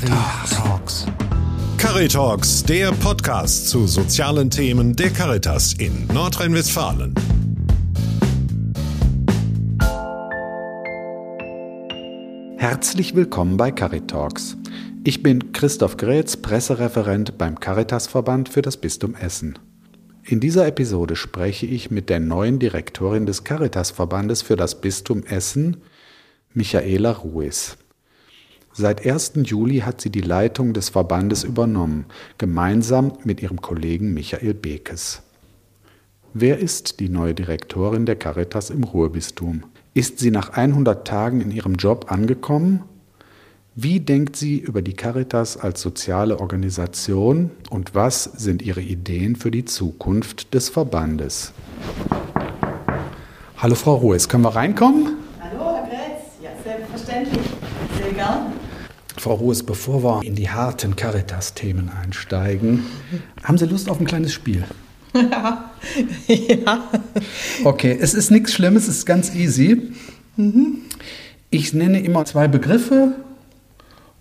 Caritalks. 0.00 1.06
Caritalks, 1.76 2.62
der 2.64 2.90
Podcast 2.92 3.68
zu 3.68 3.86
sozialen 3.86 4.48
Themen 4.48 4.96
der 4.96 5.10
Caritas 5.10 5.74
in 5.74 6.06
Nordrhein-Westfalen. 6.06 7.14
Herzlich 12.56 13.14
willkommen 13.14 13.58
bei 13.58 13.70
Caritalks. 13.70 14.56
Ich 15.04 15.22
bin 15.22 15.52
Christoph 15.52 15.98
Grätz, 15.98 16.38
Pressereferent 16.38 17.36
beim 17.36 17.60
Caritasverband 17.60 18.48
für 18.48 18.62
das 18.62 18.78
Bistum 18.78 19.14
Essen. 19.14 19.58
In 20.24 20.40
dieser 20.40 20.66
Episode 20.66 21.14
spreche 21.14 21.66
ich 21.66 21.90
mit 21.90 22.08
der 22.08 22.20
neuen 22.20 22.58
Direktorin 22.58 23.26
des 23.26 23.44
Caritasverbandes 23.44 24.40
für 24.40 24.56
das 24.56 24.80
Bistum 24.80 25.24
Essen, 25.24 25.82
Michaela 26.54 27.12
Ruiz. 27.12 27.76
Seit 28.72 29.04
1. 29.06 29.32
Juli 29.44 29.80
hat 29.80 30.00
sie 30.00 30.10
die 30.10 30.20
Leitung 30.20 30.72
des 30.72 30.90
Verbandes 30.90 31.44
übernommen, 31.44 32.06
gemeinsam 32.38 33.12
mit 33.24 33.42
ihrem 33.42 33.60
Kollegen 33.60 34.14
Michael 34.14 34.54
Bekes. 34.54 35.22
Wer 36.32 36.58
ist 36.58 37.00
die 37.00 37.08
neue 37.08 37.34
Direktorin 37.34 38.06
der 38.06 38.16
Caritas 38.16 38.70
im 38.70 38.84
Ruhrbistum? 38.84 39.64
Ist 39.94 40.20
sie 40.20 40.30
nach 40.30 40.50
100 40.50 41.06
Tagen 41.06 41.40
in 41.40 41.50
ihrem 41.50 41.74
Job 41.74 42.12
angekommen 42.12 42.84
wie 43.76 44.00
denkt 44.00 44.34
sie 44.34 44.58
über 44.58 44.82
die 44.82 44.94
Caritas 44.94 45.56
als 45.56 45.80
soziale 45.80 46.40
Organisation 46.40 47.52
und 47.70 47.94
was 47.94 48.24
sind 48.24 48.62
ihre 48.62 48.80
Ideen 48.80 49.36
für 49.36 49.52
die 49.52 49.64
Zukunft 49.64 50.52
des 50.52 50.68
Verbandes? 50.68 51.52
Hallo 53.56 53.76
Frau 53.76 53.94
Ruhes, 53.94 54.28
können 54.28 54.42
wir 54.42 54.56
reinkommen? 54.56 55.16
Hallo 55.40 55.76
Herr 55.76 55.88
Grätz, 55.88 56.42
ja 56.42 56.50
selbstverständlich, 56.64 57.46
sehr 57.96 58.12
gern. 58.12 58.52
Frau 59.20 59.34
Ruhes, 59.34 59.62
bevor 59.64 60.02
wir 60.02 60.22
in 60.24 60.34
die 60.34 60.48
harten 60.48 60.96
Caritas-Themen 60.96 61.90
einsteigen, 61.90 62.86
haben 63.42 63.58
Sie 63.58 63.66
Lust 63.66 63.90
auf 63.90 64.00
ein 64.00 64.06
kleines 64.06 64.32
Spiel? 64.32 64.64
Ja. 65.12 65.72
ja. 66.26 66.90
Okay, 67.62 67.98
es 68.00 68.14
ist 68.14 68.30
nichts 68.30 68.54
Schlimmes, 68.54 68.88
es 68.88 68.96
ist 68.96 69.06
ganz 69.06 69.34
easy. 69.34 69.92
Mhm. 70.36 70.78
Ich 71.50 71.74
nenne 71.74 72.00
immer 72.00 72.24
zwei 72.24 72.48
Begriffe 72.48 73.14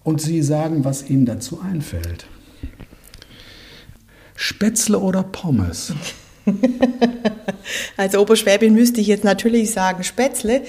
und 0.04 0.20
Sie 0.20 0.42
sagen, 0.42 0.84
was 0.84 1.10
Ihnen 1.10 1.26
dazu 1.26 1.62
einfällt. 1.62 2.26
Spätzle 4.36 5.00
oder 5.00 5.24
Pommes? 5.24 5.94
Als 7.96 8.18
Oberschwäbin 8.18 8.74
müsste 8.74 9.00
ich 9.00 9.08
jetzt 9.08 9.24
natürlich 9.24 9.72
sagen 9.72 10.04
Spätzle, 10.04 10.62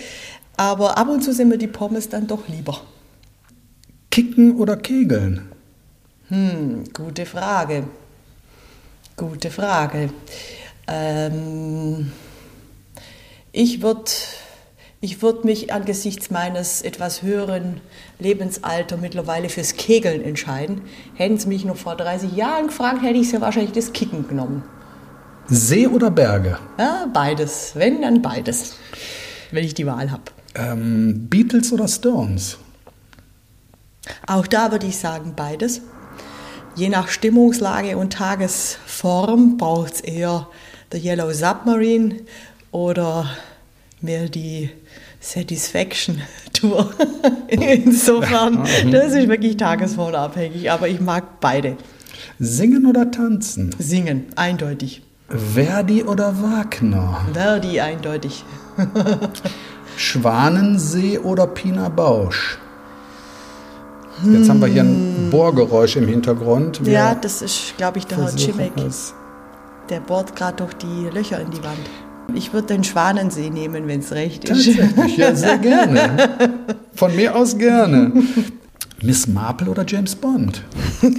aber 0.57 0.99
ab 0.99 1.09
und 1.09 1.25
zu 1.25 1.33
sind 1.33 1.49
mir 1.49 1.59
die 1.59 1.67
Pommes 1.67 2.09
dann 2.09 2.29
doch 2.29 2.47
lieber. 2.47 2.81
Kicken 4.11 4.57
oder 4.57 4.77
Kegeln? 4.77 5.53
Hm, 6.29 6.85
gute 6.93 7.27
Frage. 7.27 7.85
Gute 9.17 9.51
Frage. 9.51 10.11
Ähm, 10.87 12.11
ich 13.53 13.83
würde 13.83 14.11
ich 15.03 15.23
würde 15.23 15.47
mich 15.47 15.73
angesichts 15.73 16.31
meines 16.31 16.83
etwas 16.83 17.23
höheren 17.23 17.81
Lebensalter 18.19 18.99
mittlerweile 18.99 19.49
fürs 19.49 19.77
Kegeln 19.77 20.23
entscheiden. 20.23 20.83
Hätten 21.15 21.39
Sie 21.39 21.49
mich 21.49 21.65
noch 21.65 21.77
vor 21.77 21.97
30 21.97 22.33
Jahren 22.37 22.67
gefragt, 22.67 23.03
hätte 23.03 23.19
ich 23.19 23.31
sehr 23.31 23.41
wahrscheinlich 23.41 23.73
das 23.73 23.93
Kicken 23.93 24.29
genommen. 24.29 24.63
See 25.47 25.87
oder 25.87 26.11
Berge? 26.11 26.59
Ja, 26.79 27.07
beides. 27.13 27.73
Wenn, 27.75 28.03
dann 28.03 28.21
beides. 28.21 28.77
Wenn 29.51 29.65
ich 29.65 29.75
die 29.75 29.87
Wahl 29.87 30.11
habe. 30.11 30.23
Ähm, 30.55 31.29
Beatles 31.29 31.73
oder 31.73 31.89
Stones? 31.89 32.59
Auch 34.27 34.47
da 34.47 34.73
würde 34.73 34.87
ich 34.87 34.99
sagen 34.99 35.35
beides. 35.37 35.83
Je 36.75 36.89
nach 36.89 37.09
Stimmungslage 37.09 37.97
und 37.97 38.13
Tagesform 38.13 39.57
braucht 39.57 39.95
es 39.95 40.01
eher 40.01 40.47
der 40.93 41.01
Yellow 41.01 41.33
Submarine 41.33 42.17
oder 42.71 43.29
mehr 44.01 44.29
die 44.29 44.71
Satisfaction 45.21 46.23
Tour. 46.53 46.93
Insofern, 47.49 48.65
das 48.91 49.13
ist 49.13 49.29
wirklich 49.29 49.57
tagesformabhängig, 49.57 50.71
aber 50.71 50.89
ich 50.89 51.01
mag 51.01 51.41
beide. 51.41 51.77
Singen 52.39 52.87
oder 52.87 53.11
tanzen? 53.11 53.75
Singen, 53.79 54.27
eindeutig. 54.37 55.03
Verdi 55.29 56.03
oder 56.03 56.43
Wagner? 56.43 57.27
Verdi, 57.33 57.81
eindeutig. 57.81 58.45
Schwanensee 59.97 61.19
oder 61.19 61.47
Pina 61.47 61.89
Bausch? 61.89 62.59
Jetzt 64.25 64.49
haben 64.49 64.61
wir 64.61 64.69
hier 64.69 64.83
ein 64.83 65.29
Bohrgeräusch 65.31 65.97
im 65.97 66.07
Hintergrund. 66.07 66.85
Wir 66.85 66.93
ja, 66.93 67.15
das 67.15 67.43
ist, 67.43 67.77
glaube 67.77 67.99
ich, 67.99 68.07
der 68.07 68.19
Herr 68.19 68.37
Cimek. 68.37 68.73
Der 69.89 70.01
bohrt 70.01 70.37
gerade 70.37 70.57
durch 70.57 70.75
die 70.75 71.09
Löcher 71.13 71.41
in 71.41 71.51
die 71.51 71.63
Wand. 71.65 71.79
Ich 72.35 72.53
würde 72.53 72.69
den 72.69 72.85
Schwanensee 72.85 73.51
nehmen, 73.51 73.89
wenn 73.89 74.01
es 74.01 74.13
recht 74.13 74.49
ist. 74.49 74.77
Tatsächlich, 74.77 75.17
ja, 75.17 75.35
sehr 75.35 75.59
gerne. 75.59 76.29
Von 76.95 77.17
mir 77.17 77.35
aus 77.35 77.57
gerne. 77.57 78.13
Miss 79.03 79.27
Marple 79.27 79.71
oder 79.71 79.85
James 79.87 80.15
Bond? 80.15 80.63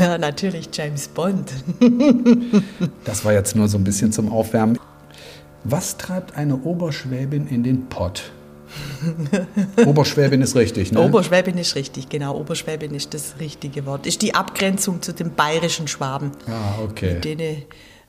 ja, 0.00 0.18
natürlich 0.18 0.68
James 0.72 1.06
Bond. 1.08 1.52
das 3.04 3.24
war 3.24 3.32
jetzt 3.32 3.54
nur 3.54 3.68
so 3.68 3.78
ein 3.78 3.84
bisschen 3.84 4.10
zum 4.12 4.30
Aufwärmen. 4.30 4.78
Was 5.64 5.96
treibt 5.96 6.36
eine 6.36 6.56
Oberschwäbin 6.56 7.46
in 7.46 7.62
den 7.62 7.86
Pott? 7.86 8.32
Oberschwäbin 9.86 10.42
ist 10.42 10.56
richtig, 10.56 10.92
ne? 10.92 11.00
Oberschwäbin 11.00 11.58
ist 11.58 11.74
richtig, 11.74 12.08
genau. 12.08 12.36
Oberschwäbin 12.38 12.94
ist 12.94 13.14
das 13.14 13.34
richtige 13.40 13.86
Wort. 13.86 14.06
Ist 14.06 14.22
die 14.22 14.34
Abgrenzung 14.34 15.02
zu 15.02 15.12
den 15.12 15.34
bayerischen 15.34 15.88
Schwaben. 15.88 16.32
Ah, 16.46 16.82
okay. 16.82 17.14
Mit 17.14 17.24
denen 17.24 17.62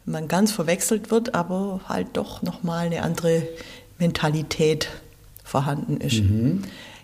man 0.05 0.27
ganz 0.27 0.51
verwechselt 0.51 1.11
wird, 1.11 1.33
aber 1.33 1.81
halt 1.87 2.07
doch 2.13 2.41
nochmal 2.41 2.87
eine 2.87 3.03
andere 3.03 3.47
Mentalität 3.99 4.89
vorhanden 5.43 5.97
ist. 5.97 6.23
Mhm. 6.23 6.63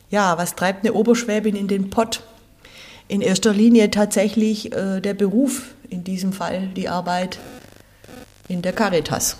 Ja, 0.09 0.37
was 0.37 0.55
treibt 0.55 0.85
eine 0.85 0.93
Oberschwäbin 0.93 1.55
in 1.55 1.67
den 1.67 1.89
Pott? 1.89 2.23
In 3.07 3.21
erster 3.21 3.53
Linie 3.53 3.89
tatsächlich 3.91 4.73
äh, 4.73 5.01
der 5.01 5.13
Beruf, 5.13 5.73
in 5.89 6.03
diesem 6.03 6.33
Fall 6.33 6.67
die 6.75 6.89
Arbeit 6.89 7.39
in 8.47 8.61
der 8.61 8.73
Caritas. 8.73 9.37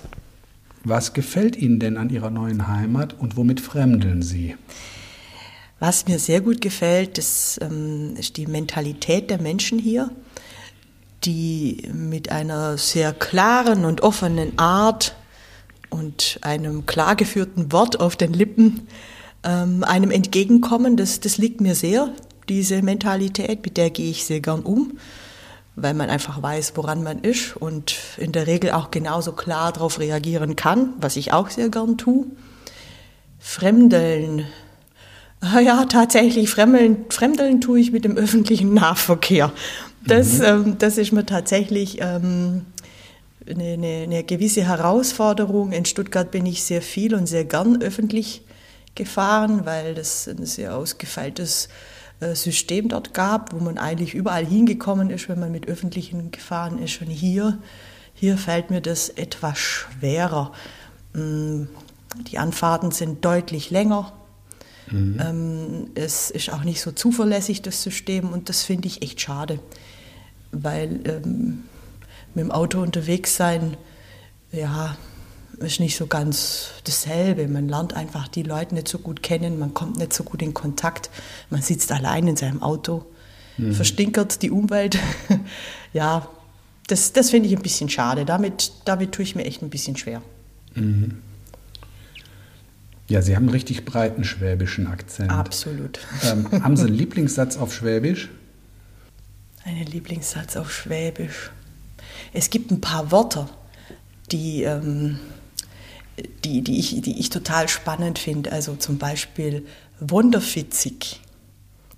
Was 0.84 1.14
gefällt 1.14 1.56
Ihnen 1.56 1.80
denn 1.80 1.98
an 1.98 2.10
Ihrer 2.10 2.30
neuen 2.30 2.68
Heimat 2.68 3.16
und 3.20 3.38
womit 3.38 3.60
fremdeln 3.60 4.22
Sie? 4.22 4.56
Was 5.80 6.08
mir 6.08 6.20
sehr 6.20 6.42
gut 6.42 6.62
gefällt, 6.62 7.18
das, 7.18 7.60
ähm, 7.62 8.16
ist 8.18 8.38
die 8.38 8.48
Mentalität 8.48 9.30
der 9.30 9.42
Menschen 9.42 9.80
hier 9.80 10.12
die 11.26 11.90
mit 11.94 12.32
einer 12.32 12.78
sehr 12.78 13.14
klaren 13.14 13.86
und 13.86 14.02
offenen 14.02 14.58
Art 14.58 15.16
und 15.90 16.40
einem 16.42 16.86
klar 16.86 17.16
geführten 17.16 17.72
Wort 17.72 18.00
auf 18.00 18.16
den 18.16 18.34
Lippen 18.34 18.88
ähm, 19.44 19.84
einem 19.84 20.12
entgegenkommen. 20.12 20.98
Das, 20.98 21.20
das 21.20 21.38
liegt 21.38 21.62
mir 21.62 21.76
sehr, 21.76 22.14
diese 22.48 22.82
Mentalität, 22.82 23.64
mit 23.64 23.78
der 23.78 23.90
gehe 23.90 24.12
ich 24.12 24.26
sehr 24.26 24.40
gern 24.40 24.62
um, 24.62 24.98
weil 25.82 25.94
man 25.94 26.10
einfach 26.10 26.42
weiß, 26.42 26.74
woran 26.76 27.04
man 27.04 27.20
ist 27.20 27.56
und 27.56 27.96
in 28.18 28.32
der 28.32 28.48
Regel 28.48 28.72
auch 28.72 28.92
genauso 28.92 29.32
klar 29.32 29.72
darauf 29.72 30.00
reagieren 30.00 30.56
kann, 30.56 30.94
was 31.00 31.16
ich 31.16 31.34
auch 31.34 31.50
sehr 31.50 31.70
gern 31.70 31.98
tue. 31.98 32.26
Fremdeln. 33.40 34.46
Ah 35.42 35.60
ja, 35.60 35.86
tatsächlich, 35.86 36.50
Fremdeln, 36.50 37.06
Fremdeln 37.10 37.62
tue 37.62 37.80
ich 37.80 37.92
mit 37.92 38.04
dem 38.04 38.18
öffentlichen 38.18 38.74
Nahverkehr. 38.74 39.54
Das, 40.06 40.40
mhm. 40.40 40.46
ähm, 40.46 40.76
das 40.80 40.98
ist 40.98 41.12
mir 41.12 41.26
tatsächlich 41.26 42.00
ähm, 42.02 42.66
eine, 43.50 43.74
eine, 43.74 44.04
eine, 44.04 44.24
gewisse 44.24 44.64
Herausforderung. 44.66 45.72
In 45.72 45.86
Stuttgart 45.86 46.30
bin 46.32 46.46
ich 46.46 46.64
sehr 46.64 46.82
viel 46.82 47.16
und 47.16 47.28
sehr 47.28 47.46
gern 47.46 47.82
öffentlich 47.82 48.42
gefahren, 48.96 49.66
weil 49.66 49.96
das 49.96 50.28
ein 50.28 50.46
sehr 50.46 50.76
ausgefeiltes 50.76 51.70
System 52.36 52.90
dort 52.90 53.14
gab, 53.14 53.54
wo 53.54 53.60
man 53.60 53.78
eigentlich 53.78 54.14
überall 54.14 54.46
hingekommen 54.46 55.10
ist, 55.10 55.30
wenn 55.30 55.40
man 55.40 55.52
mit 55.52 55.68
öffentlichen 55.68 56.32
gefahren 56.32 56.80
ist. 56.80 57.02
Und 57.02 57.08
hier, 57.08 57.60
hier 58.14 58.38
fällt 58.38 58.70
mir 58.72 58.82
das 58.82 59.10
etwas 59.10 59.58
schwerer. 59.58 60.52
Mm, 61.14 61.64
die 62.30 62.38
Anfahrten 62.38 62.92
sind 62.92 63.24
deutlich 63.24 63.70
länger. 63.70 64.12
Mhm. 64.92 65.18
Ähm, 65.22 65.88
es 65.96 66.32
ist 66.32 66.52
auch 66.52 66.64
nicht 66.64 66.82
so 66.82 66.92
zuverlässig, 66.92 67.62
das 67.62 67.84
System, 67.84 68.30
und 68.30 68.50
das 68.50 68.64
finde 68.64 68.88
ich 68.88 69.02
echt 69.02 69.22
schade 69.22 69.60
weil 70.52 71.00
ähm, 71.06 71.64
mit 72.34 72.46
dem 72.46 72.52
Auto 72.52 72.82
unterwegs 72.82 73.36
sein, 73.36 73.78
ja, 74.52 74.98
ist 75.62 75.80
nicht 75.80 75.96
so 75.96 76.08
ganz 76.08 76.72
dasselbe. 76.84 77.48
Man 77.48 77.68
lernt 77.68 77.94
einfach 77.94 78.28
die 78.28 78.44
Leute 78.44 78.76
nicht 78.76 78.88
so 78.88 79.00
gut 79.00 79.24
kennen, 79.24 79.60
man 79.60 79.74
kommt 79.74 79.98
nicht 79.98 80.14
so 80.14 80.24
gut 80.24 80.42
in 80.42 80.54
Kontakt, 80.54 81.10
man 81.50 81.62
sitzt 81.62 81.92
allein 81.92 82.28
in 82.28 82.36
seinem 82.36 82.62
Auto, 82.62 83.06
mhm. 83.58 83.74
verstinkert 83.74 84.42
die 84.42 84.52
Umwelt. 84.52 84.98
ja, 85.94 86.28
das, 86.88 87.14
das 87.14 87.30
finde 87.30 87.50
ich 87.50 87.56
ein 87.56 87.62
bisschen 87.62 87.90
schade. 87.90 88.26
Damit, 88.26 88.72
damit 88.86 89.12
tue 89.12 89.24
ich 89.24 89.36
mir 89.36 89.46
echt 89.46 89.62
ein 89.62 89.70
bisschen 89.70 89.96
schwer. 89.96 90.22
Mhm. 90.76 91.20
Ja, 93.08 93.24
Sie 93.24 93.36
haben 93.36 93.44
einen 93.44 93.52
richtig 93.52 93.86
breiten 93.86 94.24
schwäbischen 94.24 94.86
Akzent. 94.86 95.32
Absolut. 95.32 96.00
Ähm, 96.24 96.48
haben 96.64 96.78
Sie 96.78 96.86
einen 96.86 96.96
Lieblingssatz 96.96 97.58
auf 97.58 97.74
Schwäbisch? 97.74 98.30
Einen 99.66 99.88
Lieblingssatz 99.88 100.56
auf 100.56 100.72
Schwäbisch. 100.72 101.52
Es 102.34 102.52
gibt 102.52 102.72
ein 102.72 102.82
paar 102.82 103.12
Wörter, 103.12 103.50
die, 104.32 104.64
ähm, 104.64 105.20
die, 106.44 106.62
die, 106.62 106.80
ich, 106.80 107.02
die 107.02 107.20
ich 107.20 107.30
total 107.30 107.68
spannend 107.68 108.20
finde. 108.20 108.52
Also 108.52 108.76
zum 108.76 108.98
Beispiel 108.98 109.66
wunderfitzig. 110.00 111.22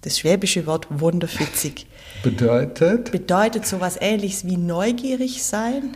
Das 0.01 0.19
schwäbische 0.19 0.65
Wort 0.65 0.87
wunderfitzig. 0.89 1.87
Bedeutet? 2.23 3.11
Bedeutet 3.11 3.65
sowas 3.65 3.97
ähnliches 3.99 4.45
wie 4.45 4.57
neugierig 4.57 5.43
sein 5.43 5.95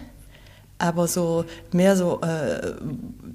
aber 0.77 1.07
so 1.07 1.45
mehr 1.71 1.95
so 1.95 2.21
äh, 2.21 2.73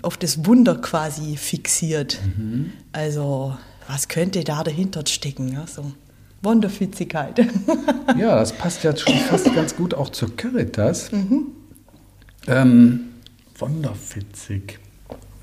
auf 0.03 0.17
das 0.17 0.45
Wunder 0.47 0.77
quasi 0.77 1.37
fixiert. 1.37 2.19
Mhm. 2.37 2.73
Also 2.93 3.57
was 3.89 4.09
könnte 4.09 4.45
da 4.45 4.63
dahinter 4.63 5.03
stecken? 5.07 5.53
Ja, 5.53 5.67
so 5.67 5.93
Wunderfitzigkeit. 6.43 7.39
ja, 8.19 8.37
das 8.37 8.53
passt 8.53 8.85
ja 8.85 8.97
schon 8.97 9.15
fast 9.15 9.53
ganz 9.55 9.77
gut 9.77 9.95
auch 9.95 10.11
zur 10.11 10.35
Caritas. 10.37 11.13
Mhm. 11.13 11.47
Ähm, 12.47 13.01
wunderfitzig. 13.61 14.79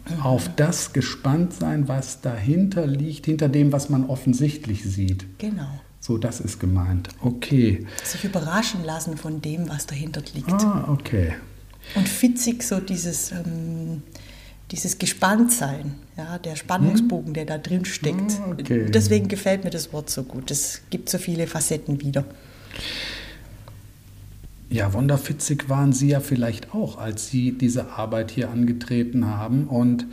Mhm. 0.10 0.22
Auf 0.22 0.50
das 0.56 0.94
gespannt 0.94 1.54
sein, 1.54 1.88
was 1.88 2.22
dahinter 2.22 2.88
liegt, 2.88 3.26
hinter 3.26 3.50
dem, 3.50 3.72
was 3.72 3.90
man 3.90 4.06
offensichtlich 4.06 4.84
sieht. 4.84 5.26
Genau. 5.38 5.80
So, 6.00 6.18
das 6.18 6.40
ist 6.40 6.60
gemeint. 6.60 7.10
Okay. 7.22 7.86
Sich 8.04 8.24
überraschen 8.24 8.84
lassen 8.84 9.18
von 9.18 9.42
dem, 9.42 9.68
was 9.68 9.88
dahinter 9.88 10.22
liegt. 10.34 10.52
Ah, 10.52 10.88
okay. 10.90 11.34
Und 11.96 12.08
fitzig 12.08 12.64
so 12.64 12.80
dieses, 12.80 13.32
ähm, 13.32 14.04
dieses 14.72 15.00
Gespanntsein, 15.00 15.96
ja, 16.16 16.38
der 16.38 16.56
Spannungsbogen, 16.56 17.34
der 17.34 17.46
da 17.46 17.58
drin 17.58 17.86
steckt. 17.86 18.40
Ah, 18.40 18.52
okay. 18.52 18.90
Deswegen 18.90 19.28
gefällt 19.28 19.64
mir 19.64 19.70
das 19.70 19.92
Wort 19.94 20.10
so 20.10 20.24
gut. 20.24 20.52
Es 20.52 20.82
gibt 20.90 21.10
so 21.10 21.18
viele 21.18 21.48
Facetten 21.48 22.02
wieder. 22.02 22.26
Ja, 24.70 24.94
wunderfitzig 24.94 25.70
waren 25.70 25.94
Sie 25.94 26.10
ja 26.10 26.20
vielleicht 26.20 26.74
auch, 26.74 26.98
als 26.98 27.30
Sie 27.30 27.58
diese 27.58 27.92
Arbeit 27.92 28.32
hier 28.32 28.50
angetreten 28.50 29.26
haben. 29.26 29.68
Und 29.68 30.06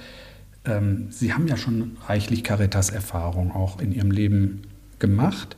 ähm, 0.65 1.09
Sie 1.11 1.33
haben 1.35 1.49
ja 1.49 1.57
schon 1.57 1.97
reichlich 2.07 2.45
Caritas-Erfahrung 2.45 3.51
auch 3.51 3.81
in 3.81 3.93
Ihrem 3.93 4.13
Leben 4.13 4.63
gemacht. 5.01 5.57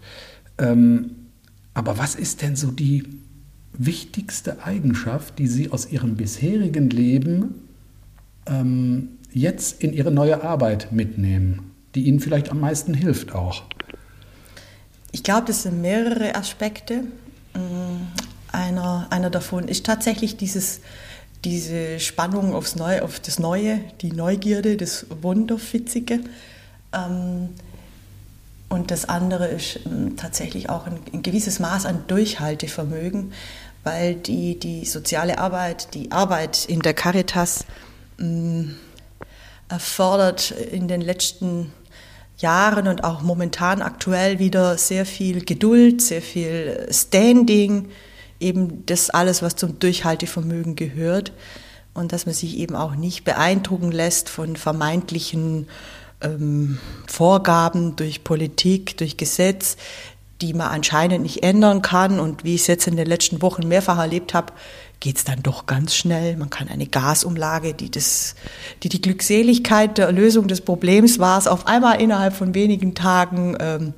Ähm, 0.58 1.10
aber 1.74 1.98
was 1.98 2.14
ist 2.14 2.40
denn 2.40 2.56
so 2.56 2.70
die 2.70 3.04
wichtigste 3.74 4.64
Eigenschaft, 4.64 5.38
die 5.38 5.46
Sie 5.46 5.70
aus 5.70 5.90
Ihrem 5.90 6.16
bisherigen 6.16 6.88
Leben 6.88 7.54
ähm, 8.46 9.08
jetzt 9.30 9.82
in 9.82 9.92
Ihre 9.92 10.10
neue 10.10 10.42
Arbeit 10.42 10.92
mitnehmen, 10.92 11.72
die 11.94 12.04
Ihnen 12.04 12.20
vielleicht 12.20 12.50
am 12.50 12.60
meisten 12.60 12.94
hilft 12.94 13.34
auch? 13.34 13.64
Ich 15.12 15.22
glaube, 15.22 15.46
das 15.48 15.64
sind 15.64 15.82
mehrere 15.82 16.34
Aspekte. 16.34 17.04
Einer, 18.56 19.06
einer 19.10 19.28
davon 19.28 19.68
ist 19.68 19.84
tatsächlich 19.84 20.38
dieses, 20.38 20.80
diese 21.44 22.00
Spannung 22.00 22.54
aufs 22.54 22.74
Neue, 22.74 23.04
auf 23.04 23.20
das 23.20 23.38
Neue, 23.38 23.80
die 24.00 24.12
Neugierde, 24.12 24.78
das 24.78 25.04
Wunderfitzige. 25.20 26.20
Ähm, 26.94 27.50
und 28.70 28.90
das 28.90 29.10
andere 29.10 29.48
ist 29.48 29.80
ähm, 29.84 30.16
tatsächlich 30.16 30.70
auch 30.70 30.86
ein, 30.86 30.98
ein, 31.12 31.22
gewisses 31.22 31.58
Maß 31.58 31.84
an 31.84 32.04
Durchhaltevermögen, 32.06 33.34
weil 33.84 34.14
die, 34.14 34.58
die 34.58 34.86
soziale 34.86 35.36
Arbeit, 35.36 35.92
die 35.92 36.10
Arbeit 36.10 36.64
in 36.64 36.80
der 36.80 36.94
Caritas 36.94 37.66
mh, 38.16 38.26
mm, 38.26 38.76
erfordert 39.68 40.52
in 40.52 40.88
den 40.88 41.02
letzten 41.02 41.74
Jahren 42.38 42.88
und 42.88 43.04
auch 43.04 43.20
momentan 43.20 43.82
aktuell 43.82 44.38
wieder 44.38 44.78
sehr 44.78 45.04
viel 45.04 45.44
Geduld, 45.44 46.00
sehr 46.00 46.22
viel 46.22 46.88
Standing, 46.90 47.90
eben 48.40 48.84
das 48.86 49.10
alles, 49.10 49.42
was 49.42 49.56
zum 49.56 49.78
Durchhaltevermögen 49.78 50.76
gehört 50.76 51.32
und 51.94 52.12
dass 52.12 52.26
man 52.26 52.34
sich 52.34 52.58
eben 52.58 52.76
auch 52.76 52.94
nicht 52.94 53.24
beeindrucken 53.24 53.90
lässt 53.90 54.28
von 54.28 54.56
vermeintlichen 54.56 55.68
ähm, 56.20 56.78
Vorgaben 57.06 57.96
durch 57.96 58.24
Politik, 58.24 58.96
durch 58.98 59.16
Gesetz, 59.16 59.76
die 60.42 60.52
man 60.52 60.68
anscheinend 60.68 61.22
nicht 61.22 61.42
ändern 61.42 61.82
kann. 61.82 62.20
Und 62.20 62.44
wie 62.44 62.54
ich 62.54 62.62
es 62.62 62.66
jetzt 62.66 62.86
in 62.86 62.96
den 62.96 63.06
letzten 63.06 63.40
Wochen 63.40 63.66
mehrfach 63.66 63.98
erlebt 63.98 64.34
habe, 64.34 64.52
geht 65.00 65.16
es 65.16 65.24
dann 65.24 65.42
doch 65.42 65.66
ganz 65.66 65.94
schnell. 65.94 66.36
Man 66.36 66.50
kann 66.50 66.68
eine 66.68 66.86
Gasumlage, 66.86 67.74
die, 67.74 67.90
das, 67.90 68.34
die 68.82 68.88
die 68.88 69.00
Glückseligkeit 69.00 69.98
der 69.98 70.12
Lösung 70.12 70.48
des 70.48 70.60
Problems 70.60 71.18
war, 71.18 71.38
auf 71.50 71.66
einmal 71.66 72.00
innerhalb 72.00 72.34
von 72.34 72.54
wenigen 72.54 72.94
Tagen 72.94 73.56
ähm, 73.60 73.94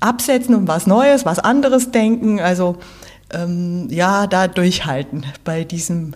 absetzen 0.00 0.54
und 0.54 0.68
was 0.68 0.86
Neues, 0.86 1.24
was 1.24 1.38
anderes 1.38 1.90
denken. 1.90 2.40
Also 2.40 2.78
ähm, 3.32 3.88
ja, 3.90 4.26
da 4.26 4.48
durchhalten 4.48 5.24
bei 5.44 5.64
diesem, 5.64 6.14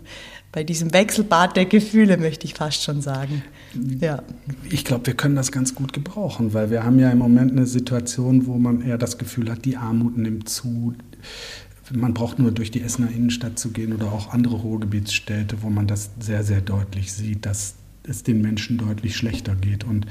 bei 0.52 0.64
diesem 0.64 0.92
Wechselbad 0.92 1.56
der 1.56 1.66
Gefühle, 1.66 2.16
möchte 2.16 2.46
ich 2.46 2.54
fast 2.54 2.82
schon 2.82 3.00
sagen. 3.00 3.42
Ja. 4.00 4.22
Ich 4.68 4.84
glaube, 4.84 5.06
wir 5.06 5.14
können 5.14 5.36
das 5.36 5.52
ganz 5.52 5.74
gut 5.74 5.92
gebrauchen, 5.92 6.54
weil 6.54 6.70
wir 6.70 6.84
haben 6.84 6.98
ja 6.98 7.10
im 7.10 7.18
Moment 7.18 7.52
eine 7.52 7.66
Situation, 7.66 8.46
wo 8.46 8.58
man 8.58 8.82
eher 8.82 8.98
das 8.98 9.18
Gefühl 9.18 9.50
hat, 9.50 9.64
die 9.64 9.76
Armut 9.76 10.16
nimmt 10.16 10.48
zu. 10.48 10.94
Man 11.92 12.14
braucht 12.14 12.38
nur 12.38 12.52
durch 12.52 12.70
die 12.70 12.82
Essener 12.82 13.10
Innenstadt 13.10 13.58
zu 13.58 13.70
gehen 13.70 13.92
oder 13.92 14.12
auch 14.12 14.32
andere 14.32 14.56
Ruhrgebietsstädte, 14.56 15.62
wo 15.62 15.70
man 15.70 15.86
das 15.86 16.10
sehr, 16.20 16.44
sehr 16.44 16.60
deutlich 16.60 17.12
sieht, 17.12 17.46
dass 17.46 17.74
es 18.04 18.22
den 18.22 18.40
Menschen 18.40 18.78
deutlich 18.78 19.16
schlechter 19.16 19.54
geht. 19.54 19.84
Und 19.84 20.06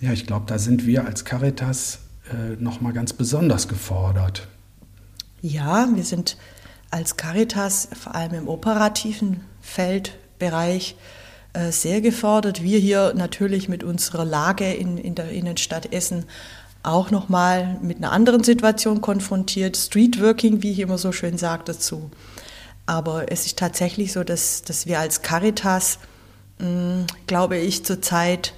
ja, 0.00 0.12
ich 0.12 0.26
glaube, 0.26 0.46
da 0.46 0.58
sind 0.58 0.86
wir 0.86 1.06
als 1.06 1.24
Caritas 1.24 2.00
äh, 2.30 2.60
nochmal 2.62 2.92
ganz 2.92 3.12
besonders 3.12 3.68
gefordert. 3.68 4.48
Ja, 5.40 5.88
wir 5.94 6.04
sind 6.04 6.36
als 6.90 7.16
Caritas 7.16 7.88
vor 8.00 8.14
allem 8.14 8.34
im 8.34 8.48
operativen 8.48 9.44
Feldbereich 9.60 10.96
äh, 11.52 11.70
sehr 11.70 12.00
gefordert. 12.00 12.62
Wir 12.62 12.78
hier 12.80 13.12
natürlich 13.14 13.68
mit 13.68 13.84
unserer 13.84 14.24
Lage 14.24 14.72
in, 14.72 14.98
in 14.98 15.14
der 15.14 15.30
Innenstadt 15.30 15.92
Essen 15.92 16.24
auch 16.82 17.10
nochmal 17.10 17.78
mit 17.82 17.98
einer 17.98 18.10
anderen 18.10 18.42
Situation 18.42 19.00
konfrontiert. 19.00 19.76
Streetworking, 19.76 20.62
wie 20.62 20.72
ich 20.72 20.80
immer 20.80 20.98
so 20.98 21.12
schön 21.12 21.38
sage 21.38 21.62
dazu. 21.66 22.10
Aber 22.86 23.30
es 23.30 23.46
ist 23.46 23.58
tatsächlich 23.58 24.12
so, 24.12 24.24
dass, 24.24 24.62
dass 24.62 24.86
wir 24.86 24.98
als 24.98 25.22
Caritas, 25.22 25.98
mh, 26.58 27.06
glaube 27.26 27.58
ich, 27.58 27.84
zurzeit 27.84 28.54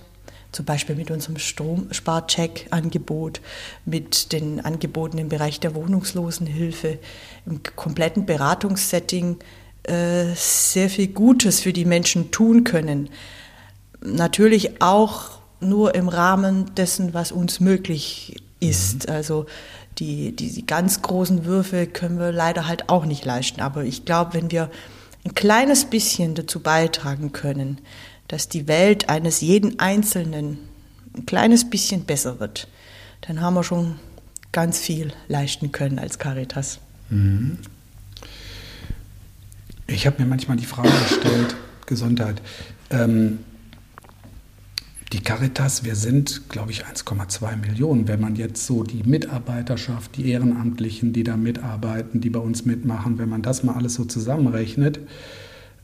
zum 0.53 0.65
Beispiel 0.65 0.97
mit 0.97 1.11
unserem 1.11 1.39
Stromsparcheck-Angebot, 1.39 3.41
mit 3.85 4.33
den 4.33 4.65
Angeboten 4.65 5.19
im 5.19 5.29
Bereich 5.29 5.61
der 5.61 5.75
Wohnungslosenhilfe, 5.75 6.99
im 7.47 7.61
kompletten 7.77 8.27
Beratungssetting 8.27 9.39
äh, 9.85 10.27
sehr 10.35 10.91
viel 10.91 11.09
Gutes 11.09 11.61
für 11.61 11.73
die 11.73 11.85
Menschen 11.85 12.31
tun 12.31 12.65
können. 12.65 13.11
Natürlich 14.03 14.83
auch 14.83 15.41
nur 15.61 15.95
im 15.95 16.09
Rahmen 16.09 16.75
dessen, 16.75 17.15
was 17.15 17.33
uns 17.33 17.61
möglich 17.61 18.37
ist. 18.61 19.09
Mhm. 19.09 19.15
Also 19.15 19.47
die, 19.99 20.35
die, 20.35 20.51
die 20.51 20.67
ganz 20.67 21.03
großen 21.03 21.45
Würfe 21.45 21.87
können 21.87 22.19
wir 22.19 22.33
leider 22.33 22.67
halt 22.67 22.89
auch 22.89 23.05
nicht 23.05 23.25
leisten. 23.25 23.61
Aber 23.61 23.85
ich 23.85 24.05
glaube, 24.05 24.35
wenn 24.35 24.51
wir 24.51 24.71
ein 25.25 25.35
kleines 25.35 25.85
bisschen 25.85 26.35
dazu 26.35 26.61
beitragen 26.61 27.33
können, 27.33 27.79
dass 28.31 28.49
die 28.49 28.69
Welt 28.69 29.09
eines 29.09 29.41
jeden 29.41 29.81
Einzelnen 29.81 30.59
ein 31.17 31.27
kleines 31.27 31.69
bisschen 31.69 32.05
besser 32.05 32.39
wird, 32.39 32.69
dann 33.23 33.41
haben 33.41 33.55
wir 33.55 33.65
schon 33.65 33.97
ganz 34.53 34.79
viel 34.79 35.13
leisten 35.27 35.73
können 35.73 35.99
als 35.99 36.21
Caritas. 36.21 36.79
Mhm. 37.09 37.59
Ich 39.89 40.07
habe 40.07 40.23
mir 40.23 40.29
manchmal 40.29 40.57
die 40.57 40.65
Frage 40.65 40.91
gestellt, 40.91 41.57
Gesundheit. 41.87 42.41
Ähm, 42.91 43.41
die 45.13 45.21
Caritas, 45.21 45.83
wir 45.83 45.97
sind, 45.97 46.49
glaube 46.49 46.71
ich, 46.71 46.85
1,2 46.85 47.57
Millionen. 47.57 48.07
Wenn 48.07 48.21
man 48.21 48.37
jetzt 48.37 48.65
so 48.65 48.85
die 48.85 49.03
Mitarbeiterschaft, 49.03 50.17
die 50.17 50.31
Ehrenamtlichen, 50.31 51.13
die 51.13 51.25
da 51.25 51.37
mitarbeiten, 51.37 52.21
die 52.21 52.31
bei 52.31 52.39
uns 52.39 52.65
mitmachen, 52.65 53.19
wenn 53.19 53.29
man 53.29 53.43
das 53.43 53.65
mal 53.65 53.75
alles 53.75 53.95
so 53.95 54.05
zusammenrechnet, 54.05 55.01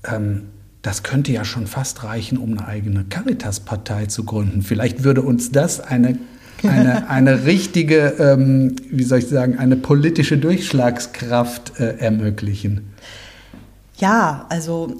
ähm, 0.04 0.42
das 0.87 1.02
könnte 1.02 1.33
ja 1.33 1.45
schon 1.45 1.66
fast 1.66 2.05
reichen, 2.05 2.38
um 2.38 2.52
eine 2.52 2.69
eigene 2.69 3.05
Caritas-Partei 3.05 4.07
zu 4.07 4.23
gründen. 4.23 4.62
Vielleicht 4.62 5.02
würde 5.02 5.21
uns 5.21 5.50
das 5.50 5.81
eine, 5.81 6.16
eine, 6.62 7.09
eine 7.11 7.45
richtige, 7.45 8.14
ähm, 8.21 8.76
wie 8.88 9.02
soll 9.02 9.19
ich 9.19 9.26
sagen, 9.26 9.59
eine 9.59 9.75
politische 9.75 10.38
Durchschlagskraft 10.38 11.81
äh, 11.81 11.97
ermöglichen. 11.99 12.93
Ja, 13.97 14.47
also 14.49 14.97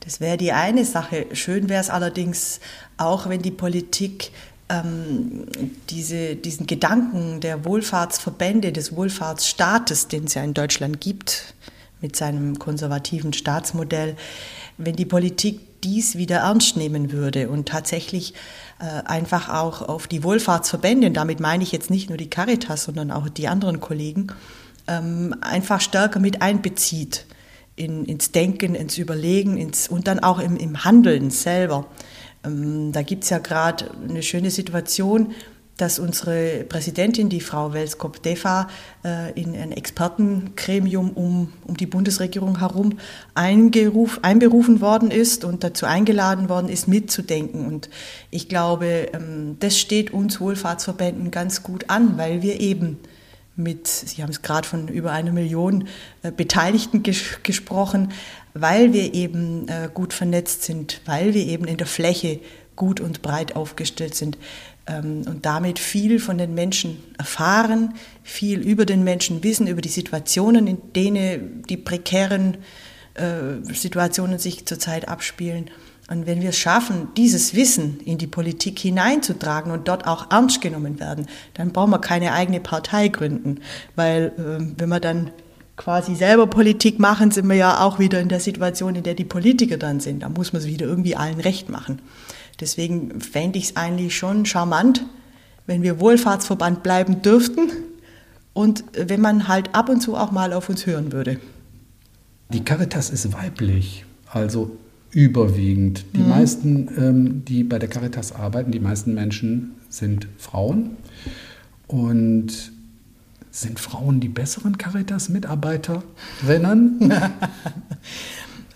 das 0.00 0.20
wäre 0.20 0.36
die 0.36 0.50
eine 0.50 0.84
Sache. 0.84 1.26
Schön 1.34 1.68
wäre 1.68 1.80
es 1.80 1.88
allerdings 1.88 2.58
auch, 2.96 3.28
wenn 3.28 3.42
die 3.42 3.52
Politik 3.52 4.32
ähm, 4.70 5.46
diese, 5.88 6.34
diesen 6.34 6.66
Gedanken 6.66 7.38
der 7.38 7.64
Wohlfahrtsverbände, 7.64 8.72
des 8.72 8.96
Wohlfahrtsstaates, 8.96 10.08
den 10.08 10.24
es 10.24 10.34
ja 10.34 10.42
in 10.42 10.52
Deutschland 10.52 11.00
gibt, 11.00 11.54
mit 12.00 12.16
seinem 12.16 12.58
konservativen 12.58 13.32
Staatsmodell, 13.32 14.16
wenn 14.78 14.96
die 14.96 15.04
Politik 15.04 15.60
dies 15.82 16.16
wieder 16.16 16.38
ernst 16.38 16.76
nehmen 16.76 17.12
würde 17.12 17.48
und 17.50 17.68
tatsächlich 17.68 18.34
äh, 18.80 19.02
einfach 19.04 19.48
auch 19.50 19.82
auf 19.82 20.06
die 20.06 20.24
Wohlfahrtsverbände, 20.24 21.08
und 21.08 21.14
damit 21.14 21.40
meine 21.40 21.62
ich 21.62 21.72
jetzt 21.72 21.90
nicht 21.90 22.08
nur 22.08 22.18
die 22.18 22.30
Caritas, 22.30 22.84
sondern 22.84 23.10
auch 23.10 23.28
die 23.28 23.48
anderen 23.48 23.80
Kollegen, 23.80 24.28
ähm, 24.88 25.34
einfach 25.40 25.80
stärker 25.80 26.20
mit 26.20 26.42
einbezieht 26.42 27.26
in, 27.76 28.04
ins 28.04 28.32
Denken, 28.32 28.74
ins 28.74 28.98
Überlegen 28.98 29.56
ins, 29.56 29.88
und 29.88 30.06
dann 30.06 30.20
auch 30.20 30.38
im, 30.38 30.56
im 30.56 30.84
Handeln 30.84 31.30
selber. 31.30 31.86
Ähm, 32.44 32.92
da 32.92 33.02
gibt 33.02 33.24
es 33.24 33.30
ja 33.30 33.38
gerade 33.38 33.90
eine 34.08 34.22
schöne 34.22 34.50
Situation, 34.50 35.32
dass 35.76 35.98
unsere 35.98 36.64
Präsidentin, 36.68 37.28
die 37.28 37.40
Frau 37.40 37.72
Welskop-Defa, 37.72 38.68
äh, 39.04 39.32
in 39.40 39.56
ein 39.56 39.72
Expertengremium 39.72 41.10
um, 41.10 41.52
um 41.66 41.76
die 41.76 41.86
Bundesregierung 41.86 42.60
herum 42.60 42.98
eingeruf, 43.34 44.20
einberufen 44.22 44.80
worden 44.80 45.10
ist 45.10 45.44
und 45.44 45.64
dazu 45.64 45.86
eingeladen 45.86 46.48
worden 46.48 46.68
ist, 46.68 46.86
mitzudenken. 46.86 47.66
Und 47.66 47.90
ich 48.30 48.48
glaube, 48.48 49.08
ähm, 49.12 49.56
das 49.58 49.78
steht 49.78 50.12
uns 50.12 50.40
Wohlfahrtsverbänden 50.40 51.30
ganz 51.30 51.62
gut 51.62 51.90
an, 51.90 52.18
weil 52.18 52.42
wir 52.42 52.60
eben 52.60 52.98
mit, 53.56 53.86
Sie 53.86 54.22
haben 54.22 54.30
es 54.30 54.42
gerade 54.42 54.66
von 54.66 54.88
über 54.88 55.12
einer 55.12 55.32
Million 55.32 55.88
äh, 56.22 56.32
Beteiligten 56.32 57.02
ges 57.02 57.40
gesprochen, 57.42 58.12
weil 58.52 58.92
wir 58.92 59.14
eben 59.14 59.68
äh, 59.68 59.88
gut 59.92 60.12
vernetzt 60.12 60.62
sind, 60.62 61.00
weil 61.04 61.34
wir 61.34 61.46
eben 61.46 61.64
in 61.64 61.76
der 61.76 61.86
Fläche 61.86 62.40
gut 62.76 63.00
und 63.00 63.22
breit 63.22 63.54
aufgestellt 63.54 64.16
sind 64.16 64.36
und 64.86 65.40
damit 65.42 65.78
viel 65.78 66.20
von 66.20 66.36
den 66.36 66.54
Menschen 66.54 67.02
erfahren, 67.18 67.94
viel 68.22 68.60
über 68.60 68.84
den 68.84 69.02
Menschen 69.02 69.42
wissen, 69.42 69.66
über 69.66 69.80
die 69.80 69.88
Situationen, 69.88 70.66
in 70.66 70.92
denen 70.94 71.62
die 71.62 71.78
prekären 71.78 72.58
äh, 73.14 73.72
Situationen 73.72 74.38
sich 74.38 74.66
zurzeit 74.66 75.08
abspielen 75.08 75.70
und 76.10 76.26
wenn 76.26 76.42
wir 76.42 76.50
es 76.50 76.58
schaffen, 76.58 77.08
dieses 77.16 77.54
Wissen 77.54 78.00
in 78.00 78.18
die 78.18 78.26
Politik 78.26 78.78
hineinzutragen 78.78 79.72
und 79.72 79.88
dort 79.88 80.06
auch 80.06 80.30
ernst 80.30 80.60
genommen 80.60 81.00
werden, 81.00 81.26
dann 81.54 81.72
brauchen 81.72 81.90
wir 81.90 81.98
keine 81.98 82.32
eigene 82.32 82.60
Partei 82.60 83.08
gründen. 83.08 83.60
Weil 83.96 84.32
äh, 84.36 84.78
wenn 84.78 84.88
wir 84.90 85.00
dann 85.00 85.30
quasi 85.76 86.14
selber 86.14 86.46
Politik 86.46 86.98
machen, 86.98 87.30
sind 87.30 87.48
wir 87.48 87.56
ja 87.56 87.80
auch 87.80 87.98
wieder 87.98 88.20
in 88.20 88.28
der 88.28 88.40
Situation, 88.40 88.94
in 88.94 89.02
der 89.02 89.14
die 89.14 89.24
Politiker 89.24 89.76
dann 89.76 90.00
sind. 90.00 90.22
Da 90.22 90.28
muss 90.28 90.52
man 90.52 90.62
es 90.62 90.68
wieder 90.68 90.86
irgendwie 90.86 91.16
allen 91.16 91.40
recht 91.40 91.68
machen. 91.68 92.00
Deswegen 92.60 93.20
fände 93.20 93.58
ich 93.58 93.64
es 93.64 93.76
eigentlich 93.76 94.16
schon 94.16 94.46
charmant, 94.46 95.04
wenn 95.66 95.82
wir 95.82 95.98
Wohlfahrtsverband 95.98 96.82
bleiben 96.82 97.22
dürften 97.22 97.70
und 98.52 98.84
wenn 98.92 99.20
man 99.20 99.48
halt 99.48 99.74
ab 99.74 99.88
und 99.88 100.00
zu 100.00 100.16
auch 100.16 100.30
mal 100.30 100.52
auf 100.52 100.68
uns 100.68 100.86
hören 100.86 101.12
würde. 101.12 101.40
Die 102.50 102.62
Caritas 102.62 103.10
ist 103.10 103.32
weiblich. 103.32 104.04
Also 104.30 104.76
überwiegend. 105.10 106.04
Die 106.14 106.20
mhm. 106.20 106.28
meisten, 106.28 106.88
ähm, 106.98 107.44
die 107.44 107.64
bei 107.64 107.78
der 107.78 107.88
Caritas 107.88 108.32
arbeiten, 108.32 108.72
die 108.72 108.80
meisten 108.80 109.14
Menschen 109.14 109.72
sind 109.88 110.26
Frauen. 110.38 110.96
Und 111.86 112.72
sind 113.54 113.78
Frauen 113.78 114.18
die 114.20 114.28
besseren 114.28 114.78
Caritas-Mitarbeiterinnen? 114.78 117.14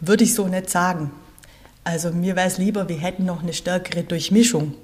Würde 0.00 0.24
ich 0.24 0.34
so 0.34 0.46
nicht 0.46 0.70
sagen. 0.70 1.10
Also 1.82 2.12
mir 2.12 2.36
wäre 2.36 2.46
es 2.46 2.58
lieber, 2.58 2.88
wir 2.88 2.98
hätten 2.98 3.24
noch 3.24 3.42
eine 3.42 3.52
stärkere 3.52 4.04
Durchmischung, 4.04 4.74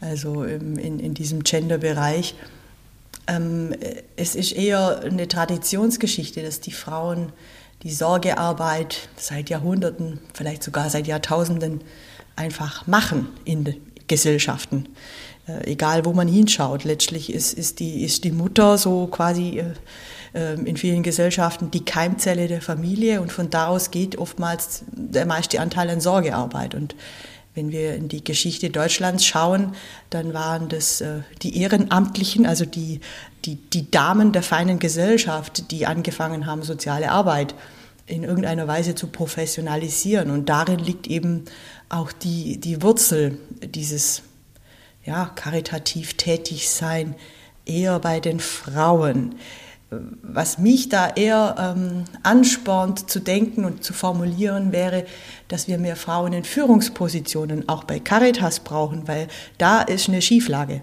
also 0.00 0.42
in, 0.42 0.98
in 0.98 1.14
diesem 1.14 1.44
Gender-Bereich. 1.44 2.34
Ähm, 3.28 3.76
es 4.16 4.34
ist 4.34 4.50
eher 4.52 5.02
eine 5.02 5.28
Traditionsgeschichte, 5.28 6.42
dass 6.42 6.58
die 6.60 6.72
Frauen 6.72 7.32
die 7.84 7.92
Sorgearbeit 7.92 9.08
seit 9.16 9.50
Jahrhunderten, 9.50 10.18
vielleicht 10.34 10.64
sogar 10.64 10.90
seit 10.90 11.06
Jahrtausenden 11.06 11.82
einfach 12.34 12.88
machen 12.88 13.28
in 13.44 13.76
Gesellschaften. 14.08 14.88
Äh, 15.48 15.72
egal, 15.72 16.04
wo 16.04 16.12
man 16.12 16.28
hinschaut. 16.28 16.84
Letztlich 16.84 17.32
ist, 17.32 17.52
ist, 17.54 17.80
die, 17.80 18.04
ist 18.04 18.22
die 18.24 18.30
Mutter 18.30 18.78
so 18.78 19.08
quasi 19.08 19.58
äh, 19.58 19.72
äh, 20.34 20.54
in 20.54 20.76
vielen 20.76 21.02
Gesellschaften 21.02 21.70
die 21.70 21.84
Keimzelle 21.84 22.46
der 22.46 22.62
Familie 22.62 23.20
und 23.20 23.32
von 23.32 23.50
da 23.50 23.66
aus 23.66 23.90
geht 23.90 24.16
oftmals 24.16 24.84
der 24.92 25.26
meiste 25.26 25.60
Anteil 25.60 25.90
an 25.90 26.00
Sorgearbeit. 26.00 26.76
Und 26.76 26.94
wenn 27.54 27.72
wir 27.72 27.96
in 27.96 28.08
die 28.08 28.22
Geschichte 28.22 28.70
Deutschlands 28.70 29.26
schauen, 29.26 29.74
dann 30.10 30.32
waren 30.32 30.68
das 30.68 31.00
äh, 31.00 31.22
die 31.42 31.60
Ehrenamtlichen, 31.60 32.46
also 32.46 32.64
die, 32.64 33.00
die, 33.44 33.56
die 33.56 33.90
Damen 33.90 34.30
der 34.30 34.44
feinen 34.44 34.78
Gesellschaft, 34.78 35.72
die 35.72 35.86
angefangen 35.86 36.46
haben, 36.46 36.62
soziale 36.62 37.10
Arbeit 37.10 37.56
in 38.06 38.22
irgendeiner 38.22 38.68
Weise 38.68 38.94
zu 38.94 39.08
professionalisieren. 39.08 40.30
Und 40.30 40.48
darin 40.48 40.78
liegt 40.78 41.08
eben 41.08 41.46
auch 41.88 42.12
die, 42.12 42.58
die 42.58 42.80
Wurzel 42.80 43.38
dieses 43.60 44.22
ja, 45.04 45.26
karitativ 45.34 46.14
tätig 46.14 46.70
sein, 46.70 47.14
eher 47.64 47.98
bei 47.98 48.20
den 48.20 48.40
Frauen 48.40 49.34
was 50.22 50.58
mich 50.58 50.88
da 50.88 51.10
eher 51.10 51.74
ähm, 51.76 52.04
anspornt 52.22 53.10
zu 53.10 53.20
denken 53.20 53.64
und 53.64 53.84
zu 53.84 53.92
formulieren, 53.92 54.72
wäre, 54.72 55.04
dass 55.48 55.68
wir 55.68 55.78
mehr 55.78 55.96
Frauen 55.96 56.32
in 56.32 56.44
Führungspositionen 56.44 57.68
auch 57.68 57.84
bei 57.84 57.98
Caritas 57.98 58.60
brauchen, 58.60 59.06
weil 59.06 59.28
da 59.58 59.82
ist 59.82 60.08
eine 60.08 60.22
Schieflage. 60.22 60.82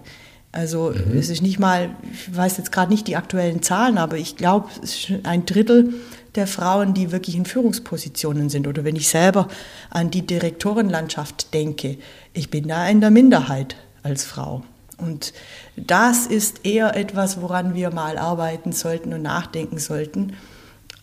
Also 0.52 0.92
mhm. 0.92 1.16
es 1.16 1.28
ist 1.28 1.42
nicht 1.42 1.58
mal, 1.58 1.90
ich 2.12 2.36
weiß 2.36 2.56
jetzt 2.58 2.72
gerade 2.72 2.90
nicht 2.90 3.06
die 3.06 3.16
aktuellen 3.16 3.62
Zahlen, 3.62 3.98
aber 3.98 4.16
ich 4.16 4.36
glaube, 4.36 4.68
es 4.82 5.08
ist 5.08 5.12
ein 5.24 5.46
Drittel 5.46 5.94
der 6.36 6.46
Frauen, 6.46 6.94
die 6.94 7.10
wirklich 7.10 7.34
in 7.36 7.44
Führungspositionen 7.44 8.48
sind. 8.48 8.68
Oder 8.68 8.84
wenn 8.84 8.96
ich 8.96 9.08
selber 9.08 9.48
an 9.90 10.10
die 10.10 10.26
Direktorenlandschaft 10.26 11.52
denke, 11.54 11.98
ich 12.32 12.50
bin 12.50 12.68
da 12.68 12.88
in 12.88 13.00
der 13.00 13.10
Minderheit 13.10 13.76
als 14.02 14.24
Frau. 14.24 14.62
Und 14.98 15.32
das 15.76 16.26
ist 16.26 16.64
eher 16.66 16.96
etwas, 16.96 17.40
woran 17.40 17.74
wir 17.74 17.90
mal 17.90 18.18
arbeiten 18.18 18.72
sollten 18.72 19.14
und 19.14 19.22
nachdenken 19.22 19.78
sollten. 19.78 20.34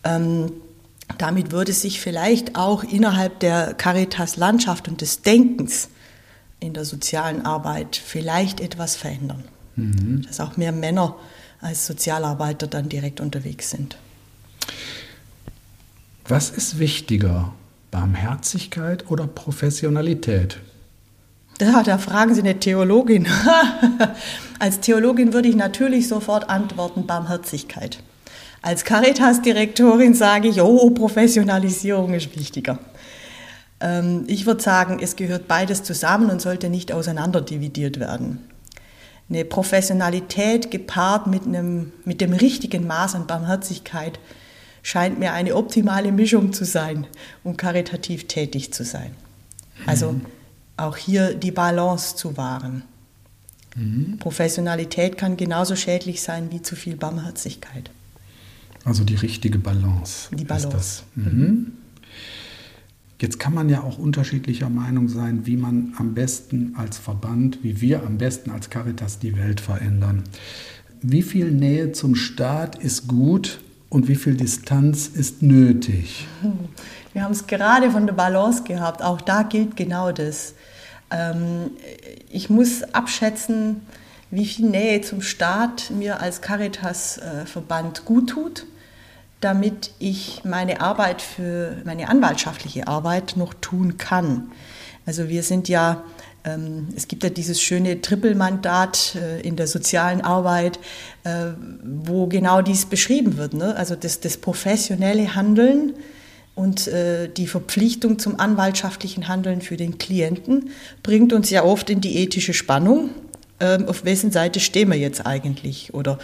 Ähm, 0.04 0.52
damit 1.16 1.50
würde 1.50 1.72
sich 1.72 2.00
vielleicht 2.00 2.56
auch 2.56 2.84
innerhalb 2.84 3.40
der 3.40 3.74
Caritas-Landschaft 3.74 4.88
und 4.88 5.00
des 5.00 5.22
Denkens 5.22 5.88
in 6.60 6.74
der 6.74 6.84
sozialen 6.84 7.44
Arbeit 7.46 7.96
vielleicht 7.96 8.60
etwas 8.60 8.94
verändern. 8.94 9.44
Mhm. 9.76 10.22
Dass 10.26 10.40
auch 10.40 10.56
mehr 10.56 10.72
Männer 10.72 11.16
als 11.60 11.86
Sozialarbeiter 11.86 12.66
dann 12.66 12.88
direkt 12.88 13.20
unterwegs 13.20 13.70
sind. 13.70 13.96
Was 16.26 16.50
ist 16.50 16.78
wichtiger, 16.78 17.54
Barmherzigkeit 17.90 19.10
oder 19.10 19.26
Professionalität? 19.26 20.58
Ja, 21.60 21.82
da 21.82 21.98
fragen 21.98 22.34
Sie 22.34 22.40
eine 22.40 22.58
Theologin. 22.60 23.26
Als 24.60 24.80
Theologin 24.80 25.32
würde 25.32 25.48
ich 25.48 25.56
natürlich 25.56 26.06
sofort 26.06 26.48
antworten, 26.48 27.06
Barmherzigkeit. 27.06 27.98
Als 28.62 28.84
Caritas-Direktorin 28.84 30.14
sage 30.14 30.48
ich, 30.48 30.60
oh, 30.60 30.90
Professionalisierung 30.90 32.14
ist 32.14 32.36
wichtiger. 32.36 32.78
Ähm, 33.80 34.24
ich 34.28 34.46
würde 34.46 34.62
sagen, 34.62 34.98
es 35.00 35.16
gehört 35.16 35.48
beides 35.48 35.82
zusammen 35.82 36.30
und 36.30 36.40
sollte 36.40 36.68
nicht 36.68 36.92
auseinanderdividiert 36.92 37.98
werden. 37.98 38.48
Eine 39.28 39.44
Professionalität 39.44 40.70
gepaart 40.70 41.26
mit, 41.26 41.44
einem, 41.44 41.92
mit 42.04 42.20
dem 42.20 42.32
richtigen 42.32 42.86
Maß 42.86 43.14
an 43.14 43.26
Barmherzigkeit 43.26 44.18
scheint 44.82 45.18
mir 45.18 45.32
eine 45.32 45.54
optimale 45.54 46.12
Mischung 46.12 46.52
zu 46.52 46.64
sein, 46.64 47.06
um 47.44 47.56
karitativ 47.56 48.26
tätig 48.26 48.72
zu 48.72 48.84
sein. 48.84 49.10
Also 49.86 50.12
mhm 50.12 50.37
auch 50.78 50.96
hier 50.96 51.34
die 51.34 51.50
Balance 51.50 52.16
zu 52.16 52.36
wahren. 52.36 52.82
Mhm. 53.76 54.18
Professionalität 54.18 55.18
kann 55.18 55.36
genauso 55.36 55.76
schädlich 55.76 56.22
sein 56.22 56.50
wie 56.50 56.62
zu 56.62 56.76
viel 56.76 56.96
Barmherzigkeit. 56.96 57.90
Also 58.84 59.04
die 59.04 59.16
richtige 59.16 59.58
Balance. 59.58 60.34
Die 60.34 60.44
Balance. 60.44 61.02
Mhm. 61.14 61.72
Jetzt 63.20 63.40
kann 63.40 63.52
man 63.52 63.68
ja 63.68 63.82
auch 63.82 63.98
unterschiedlicher 63.98 64.70
Meinung 64.70 65.08
sein, 65.08 65.44
wie 65.44 65.56
man 65.56 65.92
am 65.98 66.14
besten 66.14 66.74
als 66.76 66.98
Verband, 66.98 67.58
wie 67.62 67.80
wir 67.80 68.04
am 68.04 68.16
besten 68.16 68.50
als 68.50 68.70
Caritas 68.70 69.18
die 69.18 69.36
Welt 69.36 69.60
verändern. 69.60 70.22
Wie 71.02 71.22
viel 71.22 71.50
Nähe 71.50 71.92
zum 71.92 72.14
Staat 72.14 72.76
ist 72.76 73.08
gut 73.08 73.60
und 73.88 74.06
wie 74.06 74.14
viel 74.14 74.36
Distanz 74.36 75.08
ist 75.08 75.42
nötig? 75.42 76.26
Wir 77.12 77.24
haben 77.24 77.32
es 77.32 77.46
gerade 77.46 77.90
von 77.90 78.06
der 78.06 78.14
Balance 78.14 78.62
gehabt. 78.62 79.02
Auch 79.02 79.20
da 79.20 79.42
gilt 79.42 79.76
genau 79.76 80.12
das. 80.12 80.54
Ähm, 81.10 81.70
ich 82.30 82.50
muss 82.50 82.82
abschätzen, 82.82 83.82
wie 84.30 84.46
viel 84.46 84.68
Nähe 84.68 85.00
zum 85.00 85.22
Staat 85.22 85.90
mir 85.90 86.20
als 86.20 86.42
Caritas-Verband 86.42 88.04
gut 88.04 88.30
tut, 88.30 88.66
damit 89.40 89.92
ich 89.98 90.42
meine 90.44 90.80
Arbeit 90.80 91.22
für 91.22 91.76
meine 91.84 92.08
anwaltschaftliche 92.08 92.88
Arbeit 92.88 93.34
noch 93.36 93.54
tun 93.54 93.96
kann. 93.96 94.50
Also 95.06 95.28
wir 95.28 95.42
sind 95.42 95.68
ja, 95.68 96.04
ähm, 96.44 96.88
es 96.94 97.08
gibt 97.08 97.24
ja 97.24 97.30
dieses 97.30 97.62
schöne 97.62 98.02
Trippelmandat 98.02 99.14
äh, 99.14 99.40
in 99.40 99.56
der 99.56 99.66
sozialen 99.66 100.20
Arbeit, 100.20 100.78
äh, 101.24 101.52
wo 101.82 102.26
genau 102.26 102.60
dies 102.60 102.84
beschrieben 102.84 103.38
wird. 103.38 103.54
Ne? 103.54 103.74
Also 103.76 103.94
das, 103.94 104.20
das 104.20 104.36
professionelle 104.36 105.34
Handeln, 105.34 105.94
Und 106.58 106.88
äh, 106.88 107.28
die 107.28 107.46
Verpflichtung 107.46 108.18
zum 108.18 108.40
anwaltschaftlichen 108.40 109.28
Handeln 109.28 109.60
für 109.60 109.76
den 109.76 109.96
Klienten 109.96 110.70
bringt 111.04 111.32
uns 111.32 111.50
ja 111.50 111.62
oft 111.62 111.88
in 111.88 112.00
die 112.00 112.16
ethische 112.16 112.52
Spannung. 112.52 113.10
Ähm, 113.60 113.86
auf 113.86 114.04
wessen 114.04 114.32
Seite 114.32 114.58
stehen 114.58 114.90
wir 114.90 114.98
jetzt 114.98 115.24
eigentlich? 115.24 115.94
Oder 115.94 116.18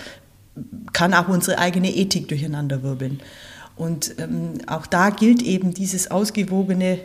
kann 0.93 1.15
auch 1.15 1.29
unsere 1.29 1.59
eigene 1.59 1.95
Ethik 1.95 2.27
durcheinanderwirbeln. 2.27 3.21
Und 3.77 4.17
ähm, 4.19 4.55
auch 4.67 4.87
da 4.87 5.11
gilt 5.11 5.41
eben 5.41 5.73
dieses 5.73 6.11
ausgewogene 6.11 6.99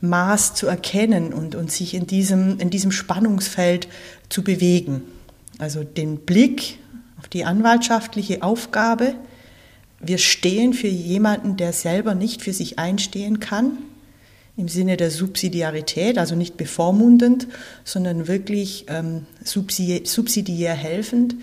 Maß 0.00 0.54
zu 0.54 0.68
erkennen 0.68 1.32
und, 1.32 1.56
und 1.56 1.72
sich 1.72 1.92
in 1.92 2.06
diesem, 2.06 2.60
in 2.60 2.70
diesem 2.70 2.92
Spannungsfeld 2.92 3.88
zu 4.28 4.44
bewegen. 4.44 5.02
Also 5.58 5.82
den 5.82 6.18
Blick 6.18 6.78
auf 7.18 7.26
die 7.26 7.44
anwaltschaftliche 7.44 8.44
Aufgabe, 8.44 9.16
wir 10.08 10.18
stehen 10.18 10.72
für 10.72 10.88
jemanden, 10.88 11.56
der 11.56 11.72
selber 11.72 12.14
nicht 12.14 12.42
für 12.42 12.52
sich 12.52 12.78
einstehen 12.78 13.40
kann, 13.40 13.78
im 14.56 14.68
Sinne 14.68 14.96
der 14.96 15.10
Subsidiarität, 15.10 16.18
also 16.18 16.34
nicht 16.34 16.56
bevormundend, 16.56 17.46
sondern 17.84 18.26
wirklich 18.26 18.86
ähm, 18.88 19.26
subsidiär 19.44 20.74
helfend. 20.74 21.36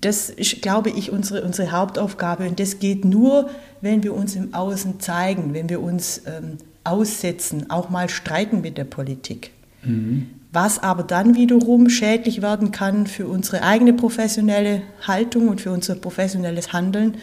Das 0.00 0.30
ist, 0.30 0.62
glaube 0.62 0.90
ich, 0.90 1.10
unsere, 1.10 1.42
unsere 1.42 1.72
Hauptaufgabe 1.72 2.48
und 2.48 2.60
das 2.60 2.78
geht 2.78 3.04
nur, 3.04 3.50
wenn 3.80 4.02
wir 4.02 4.14
uns 4.14 4.36
im 4.36 4.54
Außen 4.54 5.00
zeigen, 5.00 5.54
wenn 5.54 5.68
wir 5.68 5.80
uns 5.80 6.22
ähm, 6.26 6.58
aussetzen, 6.84 7.70
auch 7.70 7.90
mal 7.90 8.08
streiten 8.08 8.60
mit 8.60 8.78
der 8.78 8.84
Politik. 8.84 9.50
Mhm. 9.82 10.30
Was 10.52 10.82
aber 10.82 11.02
dann 11.02 11.36
wiederum 11.36 11.88
schädlich 11.88 12.42
werden 12.42 12.72
kann 12.72 13.06
für 13.06 13.26
unsere 13.26 13.62
eigene 13.62 13.92
professionelle 13.92 14.82
Haltung 15.06 15.48
und 15.48 15.60
für 15.60 15.70
unser 15.70 15.94
professionelles 15.94 16.72
Handeln, 16.72 17.16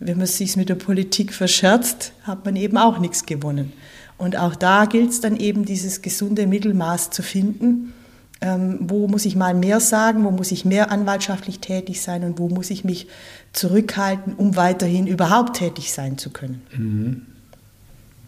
wenn 0.00 0.18
man 0.18 0.26
sich 0.26 0.56
mit 0.56 0.68
der 0.68 0.74
Politik 0.74 1.32
verscherzt, 1.32 2.12
hat 2.22 2.44
man 2.44 2.56
eben 2.56 2.78
auch 2.78 2.98
nichts 2.98 3.26
gewonnen. 3.26 3.72
Und 4.16 4.36
auch 4.36 4.54
da 4.54 4.86
gilt 4.86 5.10
es 5.10 5.20
dann 5.20 5.36
eben, 5.36 5.64
dieses 5.64 6.02
gesunde 6.02 6.46
Mittelmaß 6.46 7.10
zu 7.10 7.22
finden. 7.22 7.92
Ähm, 8.42 8.78
wo 8.80 9.06
muss 9.06 9.26
ich 9.26 9.36
mal 9.36 9.54
mehr 9.54 9.80
sagen, 9.80 10.24
wo 10.24 10.30
muss 10.30 10.50
ich 10.50 10.64
mehr 10.64 10.90
anwaltschaftlich 10.90 11.60
tätig 11.60 12.00
sein 12.00 12.24
und 12.24 12.38
wo 12.38 12.48
muss 12.48 12.70
ich 12.70 12.84
mich 12.84 13.06
zurückhalten, 13.52 14.32
um 14.32 14.56
weiterhin 14.56 15.06
überhaupt 15.06 15.56
tätig 15.56 15.92
sein 15.92 16.16
zu 16.16 16.30
können. 16.30 16.62
Mhm. 16.74 17.26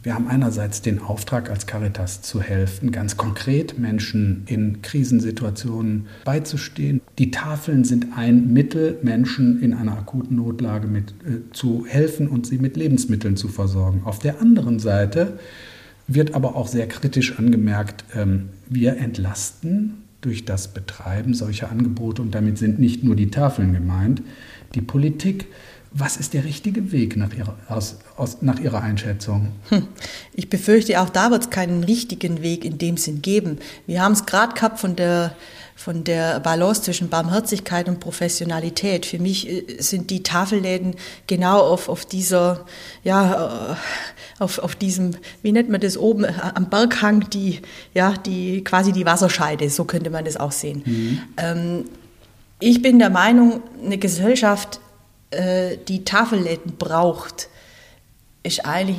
Wir 0.02 0.14
haben 0.14 0.26
einerseits 0.26 0.82
den 0.82 0.98
Auftrag 0.98 1.48
als 1.48 1.68
Caritas 1.68 2.22
zu 2.22 2.40
helfen, 2.42 2.90
ganz 2.90 3.16
konkret 3.16 3.78
Menschen 3.78 4.42
in 4.46 4.82
Krisensituationen 4.82 6.06
beizustehen. 6.24 7.00
Die 7.18 7.30
Tafeln 7.30 7.84
sind 7.84 8.08
ein 8.16 8.52
Mittel, 8.52 8.98
Menschen 9.02 9.62
in 9.62 9.74
einer 9.74 9.92
akuten 9.92 10.36
Notlage 10.36 10.88
mit, 10.88 11.12
äh, 11.12 11.52
zu 11.52 11.86
helfen 11.86 12.26
und 12.26 12.46
sie 12.48 12.58
mit 12.58 12.76
Lebensmitteln 12.76 13.36
zu 13.36 13.46
versorgen. 13.46 14.02
Auf 14.04 14.18
der 14.18 14.40
anderen 14.40 14.80
Seite 14.80 15.38
wird 16.08 16.34
aber 16.34 16.56
auch 16.56 16.66
sehr 16.66 16.88
kritisch 16.88 17.38
angemerkt, 17.38 18.04
ähm, 18.16 18.48
wir 18.68 18.96
entlasten 18.96 20.02
durch 20.20 20.44
das 20.44 20.68
Betreiben 20.74 21.34
solcher 21.34 21.70
Angebote 21.70 22.22
und 22.22 22.34
damit 22.34 22.58
sind 22.58 22.80
nicht 22.80 23.04
nur 23.04 23.14
die 23.14 23.30
Tafeln 23.30 23.72
gemeint, 23.72 24.22
die 24.74 24.80
Politik. 24.80 25.46
Was 25.94 26.16
ist 26.16 26.32
der 26.32 26.44
richtige 26.44 26.90
Weg 26.90 27.16
nach 27.16 27.34
Ihrer, 27.34 27.54
aus, 27.68 27.96
aus, 28.16 28.38
nach 28.40 28.58
Ihrer 28.58 28.80
Einschätzung? 28.80 29.48
Hm. 29.68 29.88
Ich 30.32 30.48
befürchte, 30.48 30.98
auch 31.00 31.10
da 31.10 31.30
wird 31.30 31.42
es 31.42 31.50
keinen 31.50 31.84
richtigen 31.84 32.40
Weg 32.40 32.64
in 32.64 32.78
dem 32.78 32.96
Sinn 32.96 33.20
geben. 33.20 33.58
Wir 33.86 34.02
haben 34.02 34.12
es 34.12 34.24
gerade 34.24 34.54
gehabt 34.54 34.80
von 34.80 34.96
der, 34.96 35.36
von 35.76 36.02
der 36.02 36.40
Balance 36.40 36.82
zwischen 36.82 37.10
Barmherzigkeit 37.10 37.88
und 37.88 38.00
Professionalität. 38.00 39.04
Für 39.04 39.18
mich 39.18 39.48
äh, 39.48 39.82
sind 39.82 40.08
die 40.08 40.22
Tafelläden 40.22 40.94
genau 41.26 41.60
auf, 41.60 41.90
auf 41.90 42.06
dieser, 42.06 42.64
ja, 43.04 43.72
äh, 43.72 43.76
auf, 44.42 44.60
auf 44.60 44.74
diesem, 44.74 45.10
wie 45.42 45.52
nennt 45.52 45.68
man 45.68 45.82
das 45.82 45.98
oben 45.98 46.24
äh, 46.24 46.32
am 46.54 46.70
Berghang, 46.70 47.28
die, 47.28 47.60
ja, 47.92 48.14
die, 48.14 48.64
quasi 48.64 48.92
die 48.92 49.04
Wasserscheide, 49.04 49.68
so 49.68 49.84
könnte 49.84 50.08
man 50.08 50.24
das 50.24 50.38
auch 50.38 50.52
sehen. 50.52 50.82
Mhm. 50.86 51.20
Ähm, 51.36 51.84
ich 52.60 52.80
bin 52.80 52.98
der 52.98 53.10
Meinung, 53.10 53.60
eine 53.84 53.98
Gesellschaft 53.98 54.80
äh, 55.32 55.78
die 55.88 56.04
Tafelläden 56.04 56.76
braucht, 56.76 57.48
ist 58.42 58.64
eigentlich 58.64 58.98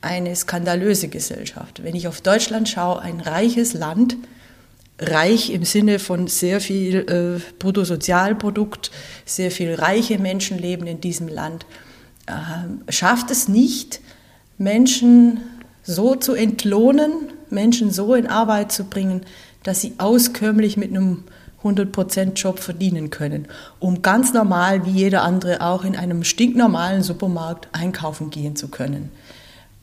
eine 0.00 0.34
skandalöse 0.34 1.08
Gesellschaft. 1.08 1.82
Wenn 1.82 1.94
ich 1.94 2.08
auf 2.08 2.20
Deutschland 2.20 2.68
schaue, 2.68 3.00
ein 3.00 3.20
reiches 3.20 3.72
Land, 3.72 4.16
reich 4.98 5.50
im 5.50 5.64
Sinne 5.64 5.98
von 5.98 6.26
sehr 6.26 6.60
viel 6.60 7.40
äh, 7.40 7.52
Bruttosozialprodukt, 7.58 8.90
sehr 9.24 9.50
viel 9.50 9.74
reiche 9.74 10.18
Menschen 10.18 10.58
leben 10.58 10.86
in 10.86 11.00
diesem 11.00 11.28
Land, 11.28 11.66
äh, 12.26 12.92
schafft 12.92 13.30
es 13.30 13.48
nicht, 13.48 14.00
Menschen 14.58 15.40
so 15.82 16.14
zu 16.14 16.34
entlohnen, 16.34 17.32
Menschen 17.50 17.90
so 17.90 18.14
in 18.14 18.26
Arbeit 18.26 18.72
zu 18.72 18.84
bringen, 18.84 19.22
dass 19.62 19.80
sie 19.80 19.94
auskömmlich 19.98 20.76
mit 20.76 20.90
einem 20.90 21.24
100% 21.62 22.34
Job 22.34 22.58
verdienen 22.58 23.10
können, 23.10 23.46
um 23.78 24.02
ganz 24.02 24.32
normal 24.32 24.86
wie 24.86 24.90
jeder 24.90 25.22
andere 25.22 25.60
auch 25.60 25.84
in 25.84 25.96
einem 25.96 26.24
stinknormalen 26.24 27.02
Supermarkt 27.02 27.68
einkaufen 27.72 28.30
gehen 28.30 28.56
zu 28.56 28.68
können. 28.68 29.10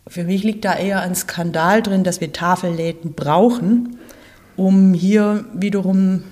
Für 0.08 0.24
mich 0.24 0.44
liegt 0.44 0.66
da 0.66 0.76
eher 0.76 1.02
ein 1.02 1.16
Skandal 1.16 1.82
drin, 1.84 2.04
dass 2.04 2.20
wir 2.20 2.34
Tafelläden 2.34 3.14
brauchen, 3.14 3.98
um 4.56 4.94
hier 4.94 5.46
wiederum 5.54 6.24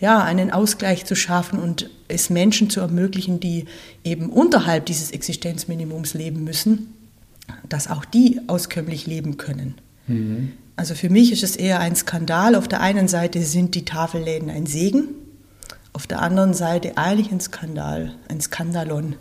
ja, 0.00 0.22
einen 0.22 0.50
Ausgleich 0.50 1.04
zu 1.04 1.14
schaffen 1.14 1.60
und 1.60 1.88
es 2.08 2.28
Menschen 2.28 2.70
zu 2.70 2.80
ermöglichen, 2.80 3.38
die 3.38 3.66
eben 4.02 4.30
unterhalb 4.30 4.86
dieses 4.86 5.12
Existenzminimums 5.12 6.14
leben 6.14 6.42
müssen, 6.42 6.94
dass 7.68 7.88
auch 7.88 8.04
die 8.04 8.40
auskömmlich 8.48 9.06
leben 9.06 9.36
können. 9.36 9.74
Mhm. 10.08 10.54
Also 10.76 10.94
für 10.94 11.10
mich 11.10 11.32
ist 11.32 11.42
es 11.42 11.56
eher 11.56 11.80
ein 11.80 11.94
Skandal. 11.94 12.54
Auf 12.54 12.68
der 12.68 12.80
einen 12.80 13.08
Seite 13.08 13.42
sind 13.42 13.74
die 13.74 13.84
Tafelläden 13.84 14.50
ein 14.50 14.66
Segen, 14.66 15.08
auf 15.92 16.06
der 16.06 16.22
anderen 16.22 16.54
Seite 16.54 16.96
eigentlich 16.96 17.30
ein 17.30 17.40
Skandal, 17.40 18.14
ein 18.28 18.40
Skandalon 18.40 19.16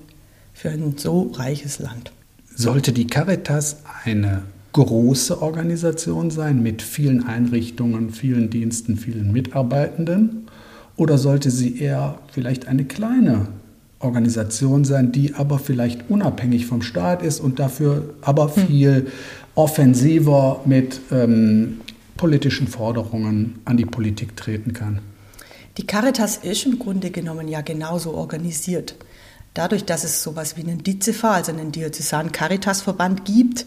für 0.54 0.70
ein 0.70 0.96
so 0.98 1.32
reiches 1.34 1.80
Land. 1.80 2.12
Sollte 2.56 2.94
die 2.94 3.08
Caritas 3.08 3.78
eine 4.04 4.44
große 4.74 5.42
Organisation 5.42 6.32
sein 6.32 6.64
mit 6.64 6.82
vielen 6.82 7.26
Einrichtungen, 7.26 8.12
vielen 8.12 8.50
Diensten, 8.50 8.96
vielen 8.96 9.32
Mitarbeitenden? 9.32 10.48
Oder 10.96 11.18
sollte 11.18 11.52
sie 11.52 11.80
eher 11.80 12.20
vielleicht 12.32 12.68
eine 12.68 12.86
kleine 12.86 13.48
Organisation 14.00 14.84
sein, 14.84 15.12
die 15.12 15.36
aber 15.36 15.60
vielleicht 15.60 16.10
unabhängig 16.10 16.66
vom 16.66 16.82
Staat 16.82 17.22
ist 17.22 17.40
und 17.40 17.60
dafür 17.60 18.14
aber 18.22 18.56
hm. 18.56 18.68
viel 18.68 19.08
offensiver 19.56 20.62
mit 20.66 21.00
ähm, 21.12 21.82
politischen 22.18 22.68
Forderungen 22.68 23.60
an 23.66 23.78
die 23.78 23.86
Politik 23.86 24.36
treten 24.36 24.74
kann. 24.74 25.02
Die 25.78 25.88
Caritas 25.88 26.38
ist 26.38 26.66
im 26.66 26.80
Grunde 26.80 27.12
genommen 27.12 27.48
ja 27.48 27.62
genauso 27.62 28.14
organisiert. 28.14 28.96
Dadurch, 29.54 29.84
dass 29.84 30.06
es 30.06 30.24
sowas 30.24 30.56
wie 30.56 30.62
einen 30.62 30.82
DICEFA, 30.82 31.34
also 31.34 31.52
einen 31.52 31.74
Diözesanen 31.74 32.32
Caritasverband 32.32 33.26
gibt, 33.26 33.66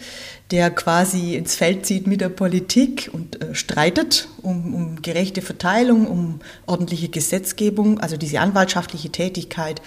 der 0.50 0.70
quasi 0.70 1.34
ins 1.34 1.56
Feld 1.56 1.84
zieht 1.84 2.06
mit 2.06 2.22
der 2.22 2.30
Politik 2.30 3.10
und 3.12 3.42
äh, 3.42 3.54
streitet 3.54 4.28
um, 4.40 4.74
um 4.74 5.02
gerechte 5.02 5.42
Verteilung, 5.42 6.06
um 6.06 6.40
ordentliche 6.64 7.10
Gesetzgebung, 7.10 8.00
also 8.00 8.16
diese 8.16 8.40
anwaltschaftliche 8.40 9.10
Tätigkeit 9.10 9.82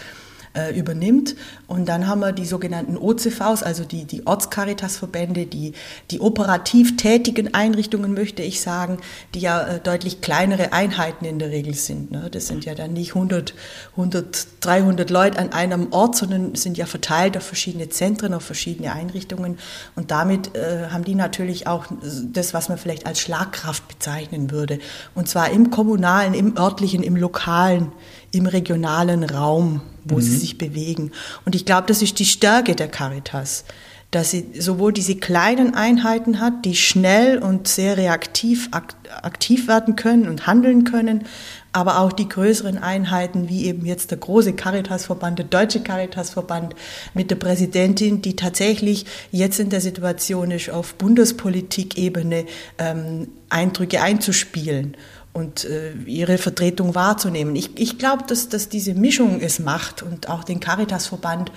äh, 0.58 0.78
übernimmt. 0.78 1.36
Und 1.68 1.88
dann 1.88 2.08
haben 2.08 2.20
wir 2.22 2.32
die 2.32 2.46
sogenannten 2.46 2.98
OCVs, 2.98 3.62
also 3.64 3.84
die, 3.84 4.06
die 4.06 4.26
Ortscaritasverbände, 4.26 5.46
die, 5.46 5.74
die 6.12 6.20
operativ 6.20 6.98
tätigen 6.98 7.54
Einrichtungen, 7.54 8.14
möchte 8.14 8.42
ich 8.42 8.62
sagen, 8.62 8.98
die 9.36 9.40
ja 9.40 9.62
äh, 9.62 9.80
deutlich 9.80 10.22
kleinere 10.22 10.74
Einheiten 10.74 11.26
in 11.26 11.40
der 11.40 11.52
Regel 11.52 11.76
sind. 11.76 12.12
Ne? 12.12 12.30
Das 12.32 12.48
sind 12.48 12.66
ja 12.66 12.74
dann 12.74 12.94
nicht 12.94 13.16
100, 13.16 13.54
100, 13.92 14.48
300 14.62 15.10
Leute 15.10 15.40
an 15.40 15.52
einem 15.52 15.92
Ort, 15.92 16.16
sondern 16.16 16.56
sind 16.56 16.78
ja 16.78 16.86
verteilt 16.86 17.38
auf 17.38 17.44
verschiedene 17.44 17.90
Zentren, 17.90 18.34
auf 18.34 18.44
verschiedene 18.44 18.94
Einrichtungen. 18.94 19.60
Und 19.96 20.12
damit 20.12 20.56
äh, 20.56 20.88
haben 20.90 21.04
die 21.04 21.16
natürlich 21.16 21.68
auch 21.68 21.86
das, 22.34 22.54
was 22.54 22.70
man 22.70 22.78
vielleicht 22.78 23.06
als 23.06 23.20
Schlagkraft 23.20 23.88
bezeichnen 23.88 24.52
würde. 24.52 24.80
Und 25.14 25.30
zwar 25.30 25.52
im 25.52 25.70
kommunalen, 25.70 26.34
im 26.34 26.58
örtlichen, 26.58 27.04
im 27.04 27.16
lokalen, 27.16 27.92
im 28.32 28.46
regionalen 28.46 29.24
Raum 29.24 29.82
wo 30.10 30.16
mhm. 30.16 30.22
sie 30.22 30.38
sich 30.38 30.58
bewegen. 30.58 31.12
Und 31.46 31.56
ich 31.56 31.66
glaube, 31.66 31.88
das 31.88 32.02
ist 32.02 32.20
die 32.20 32.26
Stärke 32.26 32.76
der 32.76 32.88
Caritas, 32.88 33.66
dass 34.12 34.32
sie 34.32 34.46
sowohl 34.58 34.94
diese 34.94 35.16
kleinen 35.16 35.76
Einheiten 35.76 36.40
hat, 36.40 36.64
die 36.64 36.76
schnell 36.76 37.40
und 37.40 37.68
sehr 37.68 37.98
reaktiv 37.98 38.70
aktiv 38.72 39.68
werden 39.68 39.96
können 39.96 40.30
und 40.30 40.48
handeln 40.48 40.86
können, 40.86 41.26
aber 41.74 42.00
auch 42.00 42.14
die 42.14 42.30
größeren 42.30 42.78
Einheiten, 42.78 43.50
wie 43.50 43.66
eben 43.66 43.86
jetzt 43.86 44.12
der 44.12 44.18
große 44.18 44.54
Caritasverband, 44.54 45.40
der 45.40 45.46
Deutsche 45.46 45.82
Caritasverband 45.82 46.74
mit 47.14 47.30
der 47.30 47.36
Präsidentin, 47.36 48.22
die 48.22 48.36
tatsächlich 48.36 49.06
jetzt 49.32 49.60
in 49.60 49.70
der 49.70 49.82
Situation 49.82 50.52
ist, 50.52 50.70
auf 50.70 50.96
Bundespolitikebene 50.96 52.46
ähm, 52.78 53.28
Eindrücke 53.50 54.02
einzuspielen 54.02 54.96
und 55.38 55.66
äh, 55.66 55.94
ihre 56.08 56.40
Vertretung 56.40 56.96
wahrzunehmen. 56.96 57.56
Ich, 57.56 57.70
ich 57.78 58.00
glaube, 58.00 58.24
dass, 58.28 58.50
dass 58.50 58.70
diese 58.70 58.96
Mischung 58.96 59.40
es 59.40 59.60
macht 59.60 60.02
und 60.02 60.30
auch 60.30 60.44
den 60.44 60.60
Caritasverband 60.60 61.52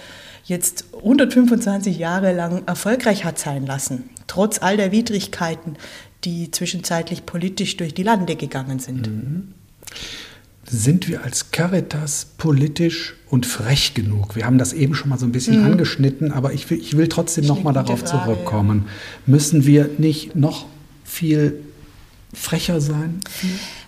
jetzt 0.44 0.84
125 0.98 1.98
Jahre 1.98 2.34
lang 2.34 2.62
erfolgreich 2.66 3.24
hat 3.24 3.38
sein 3.38 3.64
lassen, 3.64 4.10
trotz 4.26 4.60
all 4.60 4.76
der 4.76 4.92
Widrigkeiten, 4.92 5.76
die 6.24 6.50
zwischenzeitlich 6.50 7.24
politisch 7.24 7.78
durch 7.78 7.94
die 7.94 8.02
Lande 8.02 8.36
gegangen 8.36 8.80
sind. 8.80 9.06
Mhm. 9.06 9.54
Sind 10.66 11.08
wir 11.08 11.24
als 11.24 11.50
Caritas 11.50 12.26
politisch 12.36 13.14
und 13.30 13.46
frech 13.46 13.94
genug? 13.94 14.36
Wir 14.36 14.44
haben 14.44 14.58
das 14.58 14.74
eben 14.74 14.94
schon 14.94 15.08
mal 15.08 15.18
so 15.18 15.24
ein 15.24 15.32
bisschen 15.32 15.60
mhm. 15.60 15.72
angeschnitten, 15.72 16.32
aber 16.32 16.52
ich 16.52 16.68
will, 16.68 16.78
ich 16.78 16.98
will 16.98 17.08
trotzdem 17.08 17.46
noch 17.46 17.62
mal 17.62 17.72
darauf 17.72 18.00
Frage, 18.00 18.24
zurückkommen. 18.24 18.84
Ja. 18.84 18.92
Müssen 19.32 19.64
wir 19.64 19.88
nicht 19.96 20.36
noch 20.36 20.66
viel 21.02 21.60
frecher 22.32 22.80
sein? 22.80 23.20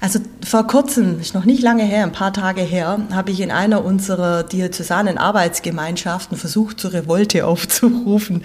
Also 0.00 0.18
vor 0.44 0.66
kurzem, 0.66 1.20
ist 1.20 1.35
noch 1.35 1.44
nicht 1.44 1.62
lange 1.62 1.85
her, 1.85 2.02
ein 2.02 2.12
paar 2.12 2.33
Tage 2.33 2.62
her, 2.62 3.00
habe 3.12 3.31
ich 3.31 3.40
in 3.40 3.50
einer 3.50 3.85
unserer 3.85 4.42
diözesanen 4.42 5.18
Arbeitsgemeinschaften 5.18 6.37
versucht, 6.37 6.81
zur 6.81 6.92
Revolte 6.92 7.46
aufzurufen. 7.46 8.42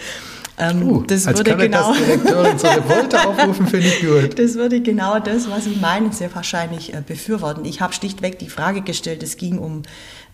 Ähm, 0.59 0.83
uh, 0.83 1.03
das 1.03 1.27
würde 1.27 1.55
genau 1.55 1.93
Direktorin 1.93 2.57
zur 2.57 2.69
Revolte 2.71 3.27
aufrufen, 3.27 3.67
finde 3.67 3.87
ich 3.87 4.01
gut. 4.01 4.39
Das 4.39 4.55
würde 4.55 4.81
genau 4.81 5.19
das, 5.19 5.49
was 5.49 5.65
Sie 5.65 5.75
meinen, 5.79 6.11
sehr 6.11 6.33
wahrscheinlich 6.33 6.95
äh, 6.95 7.03
befürworten. 7.05 7.63
Ich 7.63 7.79
habe 7.79 7.93
schlichtweg 7.93 8.39
die 8.39 8.49
Frage 8.49 8.81
gestellt, 8.81 9.21
es 9.21 9.37
ging 9.37 9.59
um, 9.59 9.83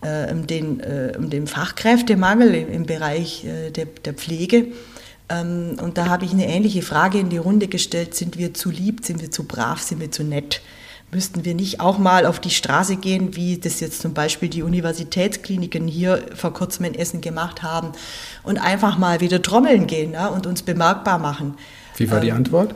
äh, 0.00 0.32
um, 0.32 0.46
den, 0.46 0.80
äh, 0.80 1.12
um 1.18 1.28
den 1.28 1.46
Fachkräftemangel 1.46 2.54
im, 2.54 2.72
im 2.72 2.86
Bereich 2.86 3.44
äh, 3.44 3.70
der, 3.70 3.84
der 3.84 4.14
Pflege. 4.14 4.68
Ähm, 5.28 5.76
und 5.80 5.96
da 5.98 6.06
habe 6.06 6.24
ich 6.24 6.32
eine 6.32 6.46
ähnliche 6.46 6.82
Frage 6.82 7.18
in 7.18 7.30
die 7.30 7.38
Runde 7.38 7.68
gestellt, 7.68 8.14
sind 8.14 8.38
wir 8.38 8.54
zu 8.54 8.70
lieb, 8.70 9.04
sind 9.04 9.22
wir 9.22 9.30
zu 9.30 9.44
brav, 9.44 9.80
sind 9.80 10.00
wir 10.00 10.10
zu 10.10 10.22
nett? 10.22 10.60
Müssten 11.10 11.44
wir 11.44 11.54
nicht 11.54 11.80
auch 11.80 11.98
mal 11.98 12.26
auf 12.26 12.40
die 12.40 12.50
Straße 12.50 12.96
gehen, 12.96 13.36
wie 13.36 13.58
das 13.58 13.80
jetzt 13.80 14.02
zum 14.02 14.14
Beispiel 14.14 14.48
die 14.48 14.62
Universitätskliniken 14.62 15.86
hier 15.86 16.24
vor 16.34 16.52
kurzem 16.52 16.86
in 16.86 16.94
Essen 16.94 17.20
gemacht 17.20 17.62
haben, 17.62 17.92
und 18.42 18.58
einfach 18.58 18.98
mal 18.98 19.20
wieder 19.20 19.40
trommeln 19.40 19.86
gehen 19.86 20.12
ja, 20.12 20.26
und 20.26 20.46
uns 20.46 20.62
bemerkbar 20.62 21.18
machen? 21.18 21.54
Wie 21.96 22.10
war 22.10 22.20
die 22.20 22.30
ähm, 22.30 22.36
Antwort? 22.36 22.74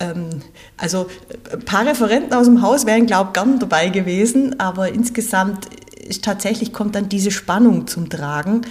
Ähm, 0.00 0.40
also 0.76 1.08
ein 1.52 1.60
paar 1.60 1.86
Referenten 1.86 2.32
aus 2.32 2.46
dem 2.46 2.62
Haus 2.62 2.86
wären, 2.86 3.06
glaube 3.06 3.30
ich, 3.30 3.34
gern 3.34 3.58
dabei 3.58 3.88
gewesen, 3.90 4.58
aber 4.58 4.88
insgesamt 4.88 5.66
ist 6.08 6.24
tatsächlich 6.24 6.72
kommt 6.72 6.94
dann 6.94 7.08
diese 7.08 7.30
Spannung 7.30 7.86
zum 7.86 8.08
Tragen, 8.08 8.62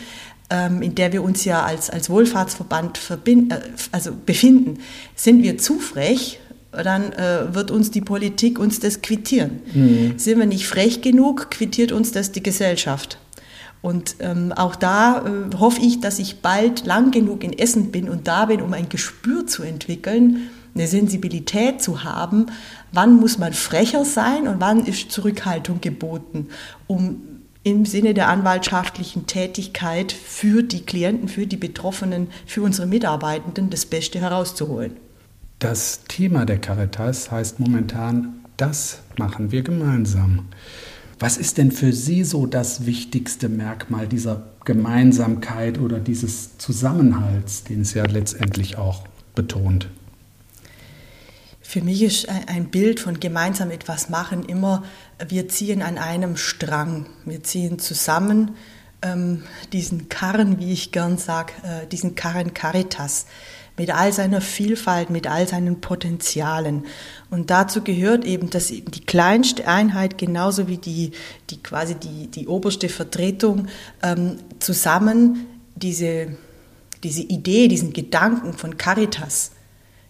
in 0.81 0.95
der 0.95 1.12
wir 1.12 1.23
uns 1.23 1.45
ja 1.45 1.63
als, 1.63 1.89
als 1.89 2.10
Wohlfahrtsverband 2.10 2.97
verbinden, 2.97 3.51
äh, 3.51 3.60
also 3.91 4.12
befinden. 4.25 4.79
Sind 5.15 5.43
wir 5.43 5.57
zu 5.57 5.79
frech, 5.79 6.39
dann 6.71 7.12
äh, 7.13 7.53
wird 7.53 7.71
uns 7.71 7.91
die 7.91 8.01
Politik 8.01 8.60
uns 8.60 8.79
das 8.79 9.01
quittieren. 9.01 9.62
Mhm. 9.73 10.13
Sind 10.17 10.39
wir 10.39 10.45
nicht 10.45 10.67
frech 10.67 11.01
genug, 11.01 11.49
quittiert 11.51 11.91
uns 11.91 12.12
das 12.12 12.31
die 12.31 12.43
Gesellschaft. 12.43 13.17
Und 13.81 14.15
ähm, 14.19 14.51
auch 14.53 14.75
da 14.75 15.23
äh, 15.25 15.55
hoffe 15.57 15.81
ich, 15.81 15.99
dass 15.99 16.19
ich 16.19 16.41
bald 16.41 16.86
lang 16.86 17.12
genug 17.12 17.43
in 17.43 17.57
Essen 17.57 17.91
bin 17.91 18.10
und 18.10 18.27
da 18.27 18.45
bin, 18.45 18.62
um 18.62 18.73
ein 18.73 18.89
Gespür 18.89 19.45
zu 19.47 19.63
entwickeln, 19.63 20.49
eine 20.75 20.88
Sensibilität 20.88 21.81
zu 21.81 22.03
haben, 22.03 22.47
wann 22.91 23.15
muss 23.15 23.38
man 23.38 23.53
frecher 23.53 24.05
sein 24.05 24.47
und 24.47 24.60
wann 24.60 24.86
ist 24.86 25.12
Zurückhaltung 25.12 25.81
geboten, 25.81 26.47
um 26.86 27.37
im 27.63 27.86
Sinne 27.86 28.13
der 28.13 28.30
anwaltschaftlichen 28.30 29.28
Tätigkeit 29.28 30.12
für 30.12 30.63
die 30.63 30.86
Klienten, 30.86 31.28
für 31.28 31.48
die 31.48 31.58
Betroffenen, 31.58 32.28
für 32.46 32.62
unsere 32.62 32.88
Mitarbeitenden 32.88 33.70
das 33.70 33.86
Beste 33.86 34.20
herauszuholen. 34.20 34.93
Das 35.60 36.04
Thema 36.08 36.46
der 36.46 36.60
Caritas 36.60 37.32
heißt 37.32 37.60
momentan, 37.60 38.46
das 38.58 39.02
machen 39.17 39.52
wir 39.52 39.63
gemeinsam. 39.63 40.48
Was 41.20 41.38
ist 41.38 41.58
denn 41.58 41.72
für 41.72 41.93
Sie 41.93 42.24
so 42.24 42.46
das 42.46 42.86
wichtigste 42.86 43.50
Merkmal 43.50 44.08
dieser 44.08 44.43
Gemeinsamkeit 44.65 45.80
oder 45.80 46.00
dieses 46.00 46.58
Zusammenhalts, 46.60 47.63
den 47.63 47.82
es 47.82 47.96
ja 47.96 48.06
letztendlich 48.06 48.78
auch 48.78 49.04
betont? 49.34 49.89
Für 51.69 51.82
mich 51.82 52.01
ist 52.01 52.30
ein 52.30 52.69
Bild 52.69 53.01
von 53.01 53.19
gemeinsam 53.19 53.71
etwas 53.71 54.08
machen 54.08 54.45
immer, 54.45 54.84
wir 55.27 55.49
ziehen 55.49 55.82
an 55.82 55.97
einem 55.97 56.38
Strang, 56.38 57.08
wir 57.25 57.43
ziehen 57.43 57.77
zusammen 57.77 58.51
ähm, 59.01 59.43
diesen 59.73 60.08
Karren, 60.08 60.60
wie 60.60 60.71
ich 60.71 60.93
gern 60.93 61.17
sage, 61.17 61.51
äh, 61.63 61.86
diesen 61.86 62.15
Karren 62.15 62.53
Caritas 62.53 63.25
mit 63.77 63.93
all 63.93 64.13
seiner 64.13 64.39
Vielfalt, 64.39 65.10
mit 65.10 65.27
all 65.27 65.45
seinen 65.45 65.82
Potenzialen. 65.82 66.86
Und 67.32 67.49
dazu 67.49 67.84
gehört 67.84 68.23
eben, 68.23 68.49
dass 68.49 68.67
die 68.67 69.06
kleinste 69.06 69.67
Einheit 69.67 70.17
genauso 70.17 70.69
wie 70.69 70.77
die, 70.77 71.12
die 71.49 71.62
quasi 71.62 71.95
die, 71.95 72.27
die 72.27 72.47
oberste 72.47 72.88
Vertretung 72.88 73.67
ähm, 74.03 74.38
zusammen 74.60 75.45
diese, 75.75 76.38
diese 77.03 77.23
Idee, 77.23 77.67
diesen 77.67 77.91
Gedanken 77.91 78.53
von 78.53 78.77
Caritas, 78.77 79.51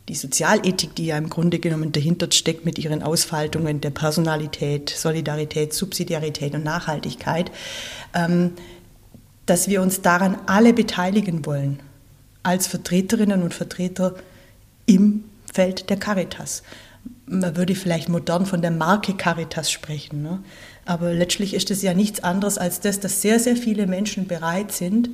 die 0.09 0.15
Sozialethik, 0.15 0.95
die 0.95 1.07
ja 1.07 1.17
im 1.17 1.29
Grunde 1.29 1.59
genommen 1.59 1.91
dahinter 1.91 2.31
steckt 2.31 2.65
mit 2.65 2.79
ihren 2.79 3.03
Ausfaltungen 3.03 3.81
der 3.81 3.89
Personalität, 3.89 4.89
Solidarität, 4.89 5.73
Subsidiarität 5.73 6.53
und 6.53 6.63
Nachhaltigkeit, 6.63 7.51
ähm, 8.13 8.53
dass 9.45 9.67
wir 9.67 9.81
uns 9.81 10.01
daran 10.01 10.37
alle 10.45 10.73
beteiligen 10.73 11.45
wollen 11.45 11.81
als 12.43 12.67
Vertreterinnen 12.67 13.43
und 13.43 13.53
Vertreter 13.53 14.15
im 14.85 15.25
Feld 15.51 15.89
der 15.89 15.97
Caritas. 15.97 16.63
Man 17.25 17.57
würde 17.57 17.75
vielleicht 17.75 18.07
modern 18.07 18.45
von 18.45 18.61
der 18.61 18.71
Marke 18.71 19.13
Caritas 19.15 19.69
sprechen, 19.69 20.21
ne? 20.21 20.39
aber 20.85 21.13
letztlich 21.13 21.53
ist 21.53 21.71
es 21.71 21.81
ja 21.81 21.93
nichts 21.93 22.23
anderes 22.23 22.57
als 22.57 22.79
das, 22.79 23.01
dass 23.01 23.21
sehr, 23.21 23.39
sehr 23.39 23.57
viele 23.57 23.87
Menschen 23.87 24.27
bereit 24.27 24.71
sind, 24.71 25.09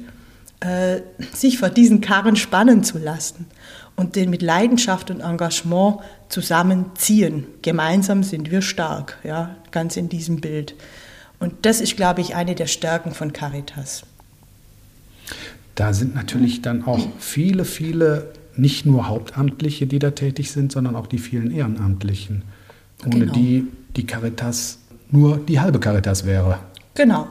äh, 0.60 1.02
sich 1.34 1.58
vor 1.58 1.70
diesen 1.70 2.02
Karren 2.02 2.36
spannen 2.36 2.84
zu 2.84 3.00
lassen 3.00 3.48
und 3.96 4.16
den 4.16 4.30
mit 4.30 4.42
Leidenschaft 4.42 5.12
und 5.12 5.22
Engagement 5.22 5.98
zusammenziehen. 6.30 7.46
Gemeinsam 7.62 8.24
sind 8.24 8.52
wir 8.52 8.62
stark, 8.62 9.20
ja, 9.24 9.56
ganz 9.72 9.98
in 9.98 10.10
diesem 10.10 10.42
Bild. 10.42 10.76
Und 11.40 11.54
das 11.66 11.82
ist, 11.82 11.96
glaube 11.96 12.22
ich, 12.22 12.36
eine 12.36 12.56
der 12.56 12.68
Stärken 12.68 13.12
von 13.12 13.34
Caritas 13.34 14.04
da 15.76 15.94
sind 15.94 16.16
natürlich 16.16 16.62
dann 16.62 16.84
auch 16.86 17.08
viele, 17.20 17.66
viele 17.66 18.32
nicht 18.56 18.86
nur 18.86 19.08
Hauptamtliche, 19.08 19.88
die 19.88 20.00
da 20.00 20.12
tätig 20.12 20.52
sind, 20.52 20.72
sondern 20.72 20.96
auch 20.96 21.08
die 21.08 21.18
vielen 21.18 21.52
Ehrenamtlichen, 21.52 22.44
ohne 23.06 23.20
genau. 23.20 23.34
die 23.34 23.68
die 23.96 24.06
Caritas 24.06 24.80
nur 25.10 25.38
die 25.38 25.60
halbe 25.60 25.80
Caritas 25.80 26.26
wäre. 26.26 26.60
Genau. 26.96 27.28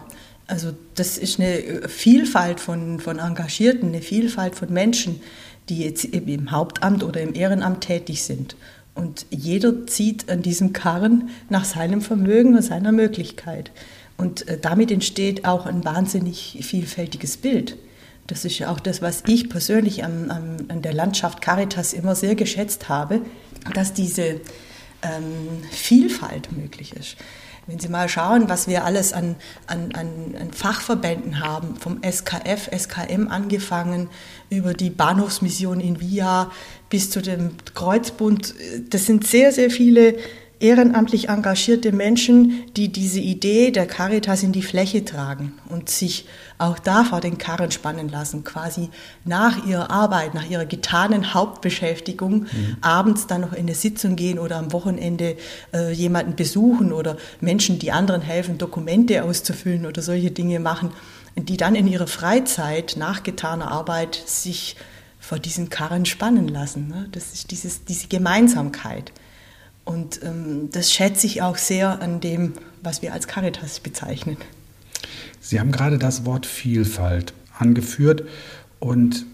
Also 0.47 0.73
das 0.97 1.19
ist 1.19 1.41
eine 1.41 1.89
Vielfalt 1.89 2.61
von, 2.61 3.01
von 3.01 3.19
Engagierten, 3.19 3.89
eine 3.89 4.03
Vielfalt 4.03 4.55
von 4.55 4.73
Menschen, 4.73 5.21
die 5.69 5.85
jetzt 5.85 6.05
im 6.05 6.51
Hauptamt 6.51 7.05
oder 7.05 7.21
im 7.21 7.35
Ehrenamt 7.35 7.83
tätig 7.83 8.23
sind. 8.25 8.57
Und 8.95 9.27
jeder 9.31 9.87
zieht 9.87 10.31
an 10.31 10.43
diesem 10.43 10.73
Karren 10.73 11.31
nach 11.49 11.65
seinem 11.65 12.03
Vermögen 12.03 12.55
und 12.55 12.63
seiner 12.63 12.93
Möglichkeit. 12.93 13.71
Und 14.19 14.47
äh, 14.49 14.59
damit 14.59 14.91
entsteht 14.91 15.45
auch 15.45 15.67
ein 15.67 15.85
wahnsinnig 15.85 16.59
vielfältiges 16.63 17.39
Bild. 17.39 17.77
Das 18.27 18.45
ist 18.45 18.59
ja 18.59 18.71
auch 18.71 18.81
das, 18.81 19.03
was 19.03 19.25
ich 19.27 19.49
persönlich 19.49 20.05
an, 20.05 20.31
an, 20.31 20.67
an 20.69 20.83
der 20.83 20.93
Landschaft 20.93 21.41
Caritas 21.41 21.93
immer 21.93 22.15
sehr 22.15 22.35
geschätzt 22.35 22.89
habe, 22.89 23.23
dass 23.75 23.95
diese 23.95 24.41
ähm, 25.03 25.63
Vielfalt 25.71 26.53
möglich 26.53 26.95
ist. 26.95 27.17
Wenn 27.69 27.79
Sie 27.79 27.89
mal 27.89 28.09
schauen, 28.09 28.49
was 28.49 28.67
wir 28.67 28.85
alles 28.85 29.13
an, 29.13 29.37
an, 29.69 29.93
an, 29.95 30.53
Fachverbänden 30.53 31.39
haben, 31.39 31.77
vom 31.77 32.01
SKF, 32.03 32.69
SKM 32.77 33.29
angefangen, 33.29 34.11
über 34.51 34.75
die 34.75 34.91
Bahnhofsmission 34.91 35.79
in 35.79 36.01
Via 36.01 36.51
bis 36.91 37.11
zu 37.11 37.23
dem 37.23 37.53
Kreuzbund, 37.75 38.55
das 38.91 39.07
sind 39.07 39.27
sehr, 39.27 39.53
sehr 39.53 39.71
viele 39.71 40.17
ehrenamtlich 40.63 41.29
engagierte 41.29 41.93
Menschen, 41.93 42.65
die 42.77 42.89
diese 42.89 43.19
Idee 43.19 43.73
der 43.73 43.87
Caritas 43.87 44.43
in 44.43 44.53
die 44.53 44.63
Fläche 44.63 45.05
tragen 45.05 45.55
und 45.69 45.89
sich 45.89 46.27
auch 46.59 46.79
da 46.79 47.03
vor 47.03 47.21
den 47.21 47.37
Karren 47.37 47.73
spannen 47.73 48.09
lassen, 48.09 48.45
quasi 48.45 48.89
nach 49.25 49.67
ihrer 49.67 49.91
Arbeit, 49.91 50.35
nach 50.35 50.49
ihrer 50.49 50.65
getanen 50.65 51.35
Hauptbeschäftigung, 51.35 52.43
mhm. 52.43 52.77
abends 52.81 53.27
dann 53.27 53.41
noch 53.41 53.53
in 53.53 53.61
eine 53.67 53.75
Sitzung 53.75 54.15
gehen 54.15 54.39
oder 54.39 54.57
am 54.57 54.73
Wochenende 54.73 55.37
äh, 55.75 55.93
jemanden 55.93 56.37
besuchen 56.37 56.93
oder 56.93 57.17
Menschen, 57.41 57.81
die 57.81 57.91
anderen 57.91 58.23
helfen, 58.23 58.57
Dokumente 58.57 59.25
auszufüllen 59.25 59.85
oder 59.85 60.01
solche 60.01 60.31
Dinge 60.31 60.61
machen, 60.61 60.91
die 61.37 61.57
dann 61.57 61.75
in 61.75 61.89
ihrer 61.89 62.07
Freizeit 62.07 62.95
nach 62.97 63.25
getaner 63.25 63.71
Arbeit 63.73 64.15
sich 64.27 64.77
vor 65.19 65.39
diesen 65.39 65.71
Karren 65.71 66.05
spannen 66.05 66.47
lassen. 66.47 66.89
Ne? 66.89 67.09
Das 67.11 67.33
ist 67.33 67.51
dieses, 67.51 67.85
diese 67.85 68.07
Gemeinsamkeit. 68.07 69.13
Und 69.85 70.23
ähm, 70.23 70.71
das 70.71 70.93
schätze 70.93 71.27
ich 71.27 71.43
auch 71.43 71.57
sehr 71.57 72.01
an 72.01 72.21
dem, 72.21 72.53
was 72.83 73.03
wir 73.03 73.13
als 73.13 73.27
Caritas 73.27 73.81
bezeichnen. 73.81 74.37
Sie 75.41 75.59
haben 75.59 75.73
gerade 75.73 75.99
das 75.99 76.25
Wort 76.25 76.47
Vielfalt 76.47 77.35
angeführt 77.59 78.25
und 78.79 79.27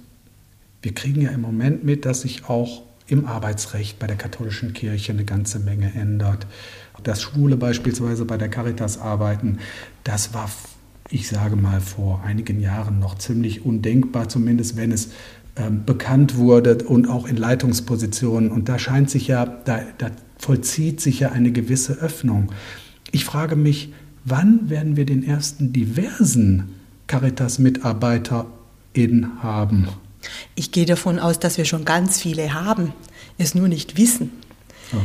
wir 0.83 0.95
kriegen 0.95 1.21
ja 1.21 1.31
im 1.31 1.41
Moment 1.41 1.85
mit, 1.85 2.05
dass 2.05 2.23
sich 2.23 2.49
auch 2.49 2.83
im 3.07 3.27
Arbeitsrecht 3.27 3.99
bei 3.99 4.07
der 4.07 4.17
katholischen 4.17 4.75
Kirche 4.75 5.13
eine 5.13 5.25
ganze 5.25 5.59
Menge 5.59 5.93
ändert. 5.95 6.47
Dass 7.03 7.23
Schwule 7.23 7.57
beispielsweise 7.57 8.25
bei 8.25 8.37
der 8.37 8.49
Caritas 8.49 8.99
arbeiten, 8.99 9.59
das 10.05 10.35
war, 10.35 10.51
ich 11.11 11.29
sage 11.29 11.57
mal, 11.57 11.81
vor 11.81 12.23
einigen 12.25 12.61
Jahren 12.61 12.99
noch 12.99 13.17
ziemlich 13.17 13.65
undenkbar, 13.65 14.29
zumindest 14.29 14.77
wenn 14.77 14.93
es 14.93 15.11
ähm, 15.59 15.85
bekannt 15.85 16.37
wurde 16.37 16.79
und 16.85 17.09
auch 17.09 17.27
in 17.27 17.37
Leitungspositionen. 17.37 18.51
Und 18.51 18.69
da 18.69 18.79
scheint 18.79 19.11
sich 19.11 19.27
ja, 19.27 19.47
da, 19.47 19.81
da 19.99 20.11
vollzieht 20.39 21.01
sich 21.01 21.21
ja 21.21 21.33
eine 21.33 21.53
gewisse 21.53 21.95
Öffnung. 21.95 22.53
Ich 23.11 23.25
frage 23.25 23.57
mich, 23.57 23.93
wann 24.25 24.71
werden 24.71 24.97
wir 24.97 25.05
den 25.05 25.25
ersten 25.25 25.73
diversen 25.73 26.75
Caritas-MitarbeiterInnen 27.09 29.43
haben? 29.43 29.89
Ich 30.55 30.73
gehe 30.73 30.87
davon 30.87 31.19
aus, 31.19 31.39
dass 31.39 31.59
wir 31.59 31.65
schon 31.65 31.85
ganz 31.85 32.21
viele 32.21 32.55
haben, 32.55 32.93
es 33.39 33.55
nur 33.55 33.69
nicht 33.69 33.97
wissen. 33.97 34.31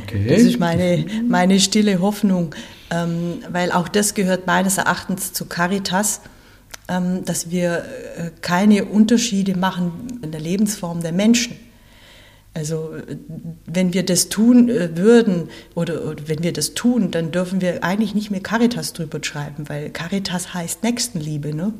Okay. 0.03 0.27
Das 0.27 0.41
ist 0.41 0.59
meine, 0.59 1.05
meine 1.27 1.59
stille 1.59 1.99
Hoffnung, 1.99 2.55
ähm, 2.89 3.39
weil 3.49 3.71
auch 3.71 3.87
das 3.87 4.13
gehört 4.13 4.47
meines 4.47 4.77
Erachtens 4.77 5.33
zu 5.33 5.45
Caritas, 5.45 6.21
dass 6.87 7.49
wir 7.49 7.85
äh, 8.17 8.31
keine 8.41 8.85
Unterschiede 8.85 9.57
machen 9.57 10.19
in 10.21 10.31
der 10.31 10.41
Lebensform 10.41 11.01
der 11.01 11.13
Menschen. 11.13 11.55
Also 12.55 12.91
wenn 13.65 13.93
wir 13.93 14.05
das 14.05 14.29
tun 14.29 14.69
äh, 14.69 14.95
würden 14.95 15.49
oder, 15.73 16.05
oder, 16.05 16.27
wenn 16.27 16.43
wir 16.43 16.53
das 16.53 16.75
tun, 16.75 17.09
dann 17.09 17.31
dürfen 17.31 17.61
wir 17.61 17.83
eigentlich 17.83 18.13
nicht 18.13 18.29
mehr 18.29 18.41
Caritas 18.41 18.93
drüber 18.93 19.19
schreiben, 19.23 19.67
weil 19.69 19.89
Caritas 19.89 20.53
heißt 20.53 20.83
Nächstenliebe. 20.83 21.55
Ne? 21.55 21.73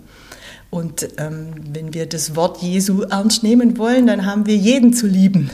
Und 0.72 1.08
ähm, 1.18 1.54
wenn 1.72 1.94
wir 1.94 2.08
das 2.08 2.36
Wort 2.36 2.64
Jesu 2.64 3.04
ernst 3.04 3.44
nehmen 3.44 3.78
wollen, 3.78 4.08
dann 4.08 4.26
haben 4.26 4.48
wir 4.48 4.56
jeden 4.56 4.94
zu 4.94 5.06
lieben, 5.06 5.52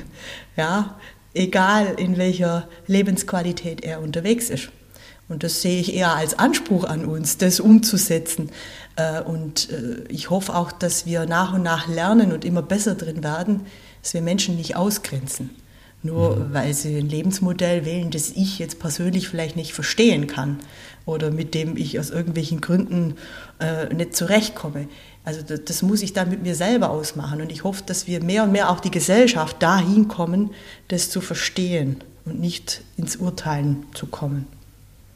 ja, 0.55 0.97
egal 1.33 1.95
in 1.97 2.17
welcher 2.17 2.69
Lebensqualität 2.87 3.83
er 3.83 4.01
unterwegs 4.01 4.49
ist. 4.49 4.69
Und 5.29 5.43
das 5.43 5.61
sehe 5.61 5.79
ich 5.79 5.93
eher 5.93 6.15
als 6.15 6.37
Anspruch 6.37 6.83
an 6.83 7.05
uns, 7.05 7.37
das 7.37 7.59
umzusetzen. 7.59 8.49
Äh, 8.95 9.21
und 9.21 9.69
äh, 9.69 10.03
ich 10.09 10.31
hoffe 10.31 10.55
auch, 10.55 10.71
dass 10.71 11.05
wir 11.05 11.25
nach 11.27 11.53
und 11.53 11.61
nach 11.63 11.87
lernen 11.87 12.33
und 12.33 12.43
immer 12.43 12.63
besser 12.63 12.95
drin 12.95 13.23
werden, 13.23 13.61
dass 14.01 14.15
wir 14.15 14.21
Menschen 14.21 14.55
nicht 14.57 14.75
ausgrenzen. 14.75 15.51
Nur 16.01 16.37
mhm. 16.37 16.53
weil 16.53 16.73
sie 16.73 16.97
ein 16.97 17.09
Lebensmodell 17.09 17.85
wählen, 17.85 18.09
das 18.09 18.31
ich 18.31 18.57
jetzt 18.57 18.79
persönlich 18.79 19.27
vielleicht 19.27 19.55
nicht 19.55 19.73
verstehen 19.73 20.27
kann 20.27 20.59
oder 21.05 21.29
mit 21.29 21.53
dem 21.53 21.77
ich 21.77 21.99
aus 21.99 22.09
irgendwelchen 22.09 22.61
Gründen 22.61 23.15
äh, 23.59 23.93
nicht 23.93 24.15
zurechtkomme. 24.15 24.87
Also 25.25 25.41
das, 25.41 25.63
das, 25.65 25.81
muss 25.81 26.01
ich 26.01 26.13
dann 26.13 26.29
mit 26.29 26.41
mir 26.41 26.55
selber 26.55 26.89
ausmachen. 26.89 27.41
Und 27.41 27.51
ich 27.51 27.63
hoffe, 27.63 27.83
dass 27.85 28.07
wir 28.07 28.23
mehr 28.23 28.43
und 28.43 28.51
mehr 28.51 28.69
auch 28.69 28.79
die 28.79 28.91
Gesellschaft 28.91 29.61
dahin 29.61 30.07
kommen, 30.07 30.51
das 30.87 31.09
zu 31.09 31.21
verstehen 31.21 31.97
und 32.25 32.39
nicht 32.39 32.81
ins 32.97 33.17
Urteilen 33.17 33.85
zu 33.93 34.07
kommen. 34.07 34.47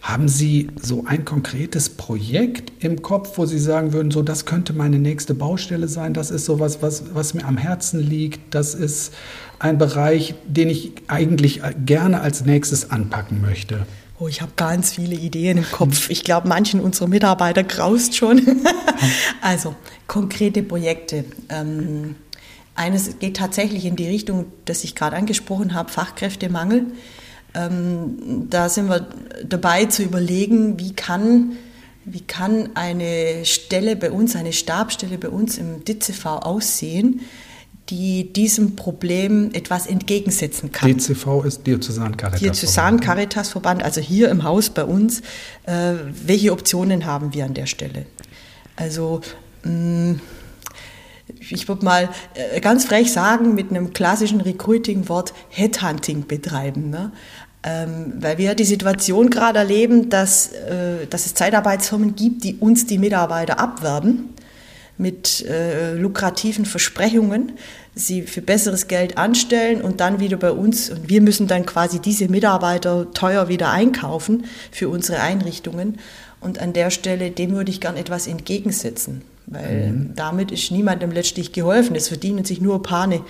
Haben 0.03 0.27
Sie 0.27 0.67
so 0.81 1.05
ein 1.07 1.23
konkretes 1.23 1.87
Projekt 1.87 2.83
im 2.83 3.01
Kopf, 3.01 3.37
wo 3.37 3.45
Sie 3.45 3.57
sagen 3.57 3.93
würden, 3.93 4.11
so 4.11 4.21
das 4.21 4.45
könnte 4.45 4.73
meine 4.73 4.99
nächste 4.99 5.33
Baustelle 5.33 5.87
sein, 5.87 6.13
das 6.13 6.29
ist 6.29 6.43
sowas, 6.43 6.81
was, 6.81 7.15
was 7.15 7.33
mir 7.33 7.45
am 7.45 7.55
Herzen 7.55 8.01
liegt, 8.01 8.53
das 8.53 8.75
ist 8.75 9.13
ein 9.59 9.77
Bereich, 9.77 10.35
den 10.45 10.69
ich 10.69 10.91
eigentlich 11.07 11.61
gerne 11.85 12.19
als 12.19 12.43
nächstes 12.43 12.91
anpacken 12.91 13.39
möchte? 13.39 13.85
Oh, 14.19 14.27
ich 14.27 14.41
habe 14.41 14.51
ganz 14.57 14.91
viele 14.91 15.15
Ideen 15.15 15.59
im 15.59 15.71
Kopf. 15.71 16.09
Ich 16.09 16.25
glaube, 16.25 16.49
manchen 16.49 16.81
unserer 16.81 17.07
Mitarbeiter 17.07 17.63
graust 17.63 18.17
schon. 18.17 18.41
also, 19.41 19.73
konkrete 20.07 20.63
Projekte. 20.63 21.23
Ähm, 21.47 22.15
eines 22.75 23.19
geht 23.19 23.37
tatsächlich 23.37 23.85
in 23.85 23.95
die 23.95 24.07
Richtung, 24.07 24.47
das 24.65 24.83
ich 24.83 24.95
gerade 24.95 25.15
angesprochen 25.15 25.73
habe, 25.73 25.89
Fachkräftemangel. 25.89 26.87
Ähm, 27.55 28.47
da 28.49 28.69
sind 28.69 28.89
wir 28.89 29.07
dabei 29.45 29.85
zu 29.85 30.03
überlegen, 30.03 30.79
wie 30.79 30.93
kann, 30.93 31.53
wie 32.05 32.21
kann 32.21 32.69
eine 32.75 33.45
Stelle 33.45 33.95
bei 33.95 34.11
uns, 34.11 34.35
eine 34.35 34.53
Stabstelle 34.53 35.17
bei 35.17 35.29
uns 35.29 35.57
im 35.57 35.85
DZV 35.85 36.25
aussehen, 36.25 37.21
die 37.89 38.31
diesem 38.31 38.75
Problem 38.75 39.51
etwas 39.53 39.87
entgegensetzen 39.87 40.71
kann. 40.71 40.89
DCV 40.89 41.43
ist 41.43 41.67
Diözesan 41.67 42.15
Caritas 42.15 42.39
Diözesan 42.39 42.99
Caritas 42.99 43.49
Verband, 43.49 43.83
also 43.83 43.99
hier 43.99 44.29
im 44.29 44.43
Haus 44.43 44.69
bei 44.69 44.85
uns. 44.85 45.21
Äh, 45.65 45.95
welche 46.25 46.53
Optionen 46.53 47.05
haben 47.05 47.33
wir 47.33 47.45
an 47.45 47.53
der 47.53 47.65
Stelle? 47.65 48.05
Also 48.77 49.21
mh, 49.63 49.71
mm, 49.71 50.21
ich 51.39 51.67
würde 51.67 51.85
mal 51.85 52.09
äh, 52.35 52.59
ganz 52.59 52.85
frech 52.85 53.11
sagen, 53.11 53.53
mit 53.53 53.69
einem 53.69 53.93
klassischen 53.93 54.41
Recruiting-Wort 54.41 55.33
Headhunting 55.49 56.27
betreiben. 56.27 56.89
Ne? 56.89 57.11
Ähm, 57.65 58.13
weil 58.19 58.37
wir 58.37 58.55
die 58.55 58.65
Situation 58.65 59.29
gerade 59.29 59.59
erleben, 59.59 60.09
dass, 60.09 60.51
äh, 60.51 61.07
dass 61.09 61.25
es 61.25 61.33
Zeitarbeitsfirmen 61.33 62.13
gibt, 62.13 62.43
die 62.43 62.55
uns 62.55 62.87
die 62.87 62.97
Mitarbeiter 62.97 63.57
abwerben 63.57 64.33
mit 64.97 65.45
äh, 65.45 65.95
lukrativen 65.95 66.65
Versprechungen, 66.65 67.53
sie 67.95 68.23
für 68.23 68.41
besseres 68.41 68.87
Geld 68.87 69.17
anstellen 69.17 69.81
und 69.81 70.01
dann 70.01 70.19
wieder 70.19 70.37
bei 70.37 70.51
uns, 70.51 70.89
und 70.89 71.09
wir 71.09 71.21
müssen 71.21 71.47
dann 71.47 71.65
quasi 71.65 71.99
diese 71.99 72.27
Mitarbeiter 72.27 73.11
teuer 73.13 73.47
wieder 73.47 73.71
einkaufen 73.71 74.45
für 74.71 74.89
unsere 74.89 75.21
Einrichtungen. 75.21 75.99
Und 76.41 76.59
an 76.59 76.73
der 76.73 76.89
Stelle, 76.89 77.31
dem 77.31 77.51
würde 77.51 77.71
ich 77.71 77.79
gern 77.79 77.95
etwas 77.95 78.27
entgegensetzen, 78.27 79.21
weil 79.45 79.91
mhm. 79.91 80.11
damit 80.15 80.51
ist 80.51 80.69
niemandem 80.71 81.11
letztlich 81.11 81.53
geholfen. 81.53 81.95
Es 81.95 82.09
verdienen 82.09 82.43
sich 82.43 82.59
nur 82.59 82.83
Pane 82.83 83.21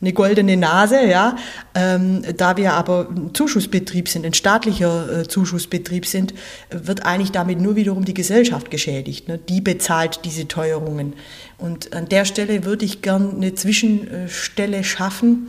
eine 0.00 0.12
goldene 0.12 0.56
Nase, 0.56 1.06
ja. 1.06 1.36
Ähm, 1.74 2.22
da 2.36 2.56
wir 2.56 2.74
aber 2.74 3.08
ein 3.10 3.34
Zuschussbetrieb 3.34 4.08
sind, 4.08 4.24
ein 4.24 4.34
staatlicher 4.34 5.20
äh, 5.20 5.28
Zuschussbetrieb 5.28 6.06
sind, 6.06 6.34
wird 6.70 7.04
eigentlich 7.04 7.32
damit 7.32 7.60
nur 7.60 7.74
wiederum 7.76 8.04
die 8.04 8.14
Gesellschaft 8.14 8.70
geschädigt. 8.70 9.28
Ne? 9.28 9.38
Die 9.38 9.60
bezahlt 9.60 10.20
diese 10.24 10.46
Teuerungen. 10.46 11.14
Und 11.58 11.92
an 11.92 12.08
der 12.08 12.24
Stelle 12.24 12.64
würde 12.64 12.84
ich 12.84 13.02
gern 13.02 13.36
eine 13.36 13.54
Zwischenstelle 13.54 14.84
schaffen, 14.84 15.48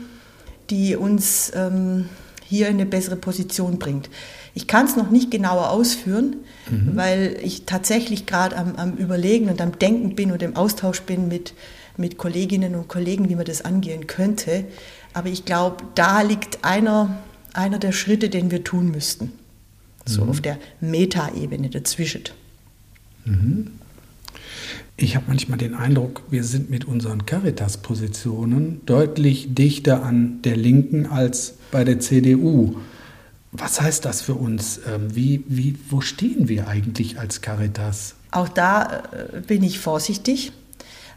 die 0.68 0.96
uns 0.96 1.52
ähm, 1.54 2.08
hier 2.44 2.66
in 2.66 2.74
eine 2.74 2.86
bessere 2.86 3.16
Position 3.16 3.78
bringt. 3.78 4.10
Ich 4.54 4.66
kann 4.66 4.86
es 4.86 4.96
noch 4.96 5.10
nicht 5.10 5.30
genauer 5.30 5.70
ausführen, 5.70 6.36
mhm. 6.68 6.90
weil 6.94 7.36
ich 7.42 7.66
tatsächlich 7.66 8.26
gerade 8.26 8.56
am, 8.56 8.74
am 8.74 8.96
Überlegen 8.96 9.48
und 9.48 9.60
am 9.60 9.78
Denken 9.78 10.16
bin 10.16 10.32
und 10.32 10.42
im 10.42 10.56
Austausch 10.56 11.02
bin 11.02 11.28
mit 11.28 11.54
mit 11.96 12.18
Kolleginnen 12.18 12.74
und 12.74 12.88
Kollegen, 12.88 13.28
wie 13.28 13.36
man 13.36 13.44
das 13.44 13.62
angehen 13.62 14.06
könnte. 14.06 14.64
Aber 15.12 15.28
ich 15.28 15.44
glaube, 15.44 15.84
da 15.94 16.22
liegt 16.22 16.64
einer, 16.64 17.18
einer 17.52 17.78
der 17.78 17.92
Schritte, 17.92 18.28
den 18.28 18.50
wir 18.50 18.64
tun 18.64 18.90
müssten. 18.90 19.32
So 20.06 20.24
mhm. 20.24 20.30
auf 20.30 20.40
der 20.40 20.58
Metaebene 20.80 21.68
dazwischen. 21.68 22.24
Mhm. 23.24 23.72
Ich 24.96 25.16
habe 25.16 25.26
manchmal 25.28 25.56
den 25.56 25.74
Eindruck, 25.74 26.22
wir 26.28 26.44
sind 26.44 26.68
mit 26.68 26.84
unseren 26.84 27.24
Caritas-Positionen 27.24 28.82
deutlich 28.84 29.54
dichter 29.54 30.02
an 30.02 30.42
der 30.42 30.56
Linken 30.56 31.06
als 31.06 31.54
bei 31.70 31.84
der 31.84 32.00
CDU. 32.00 32.76
Was 33.52 33.80
heißt 33.80 34.04
das 34.04 34.20
für 34.20 34.34
uns? 34.34 34.80
Ähm, 34.86 35.14
wie, 35.14 35.42
wie, 35.48 35.76
wo 35.88 36.02
stehen 36.02 36.48
wir 36.48 36.68
eigentlich 36.68 37.18
als 37.18 37.40
Caritas? 37.40 38.14
Auch 38.30 38.48
da 38.48 39.02
äh, 39.12 39.40
bin 39.40 39.62
ich 39.62 39.78
vorsichtig 39.78 40.52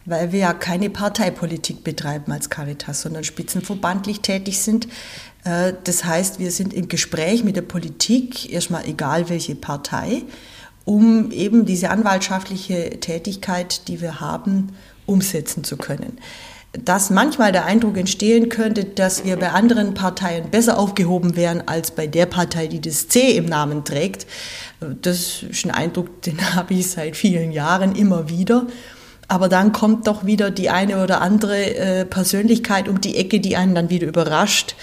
weil 0.05 0.31
wir 0.31 0.39
ja 0.39 0.53
keine 0.53 0.89
Parteipolitik 0.89 1.83
betreiben 1.83 2.31
als 2.31 2.49
Caritas, 2.49 3.01
sondern 3.01 3.23
spitzenverbandlich 3.23 4.21
tätig 4.21 4.59
sind. 4.59 4.87
Äh, 5.43 5.73
das 5.83 6.03
heißt, 6.03 6.39
wir 6.39 6.51
sind 6.51 6.73
im 6.73 6.87
Gespräch 6.87 7.43
mit 7.43 7.55
der 7.55 7.61
Politik, 7.61 8.51
erstmal 8.51 8.85
egal 8.87 9.29
welche 9.29 9.55
Partei, 9.55 10.23
um 10.85 11.31
eben 11.31 11.65
diese 11.65 11.89
anwaltschaftliche 11.89 12.99
Tätigkeit, 12.99 13.87
die 13.87 14.01
wir 14.01 14.19
haben, 14.19 14.73
umsetzen 15.05 15.63
zu 15.63 15.77
können. 15.77 16.17
Dass 16.73 17.11
manchmal 17.11 17.51
der 17.51 17.65
Eindruck 17.65 17.97
entstehen 17.97 18.49
könnte, 18.49 18.83
dass 18.83 19.23
wir 19.23 19.37
bei 19.37 19.51
anderen 19.51 19.93
Parteien 19.93 20.49
besser 20.49 20.79
aufgehoben 20.79 21.35
wären 21.35 21.67
als 21.67 21.91
bei 21.91 22.07
der 22.07 22.25
Partei, 22.25 22.65
die 22.67 22.81
das 22.81 23.07
C 23.07 23.37
im 23.37 23.45
Namen 23.45 23.85
trägt, 23.85 24.25
das 24.79 25.43
ist 25.43 25.65
ein 25.65 25.71
Eindruck, 25.71 26.21
den 26.23 26.39
habe 26.55 26.73
ich 26.73 26.89
seit 26.89 27.15
vielen 27.15 27.51
Jahren 27.51 27.95
immer 27.95 28.27
wieder. 28.27 28.65
Aber 29.27 29.49
dann 29.49 29.71
kommt 29.71 30.07
doch 30.07 30.25
wieder 30.25 30.51
die 30.51 30.69
eine 30.69 31.03
oder 31.03 31.21
andere 31.21 31.75
äh, 31.75 32.05
Persönlichkeit 32.05 32.87
um 32.87 33.01
die 33.01 33.17
Ecke, 33.17 33.39
die 33.39 33.55
einen 33.55 33.75
dann 33.75 33.89
wieder 33.89 34.07
überrascht 34.07 34.75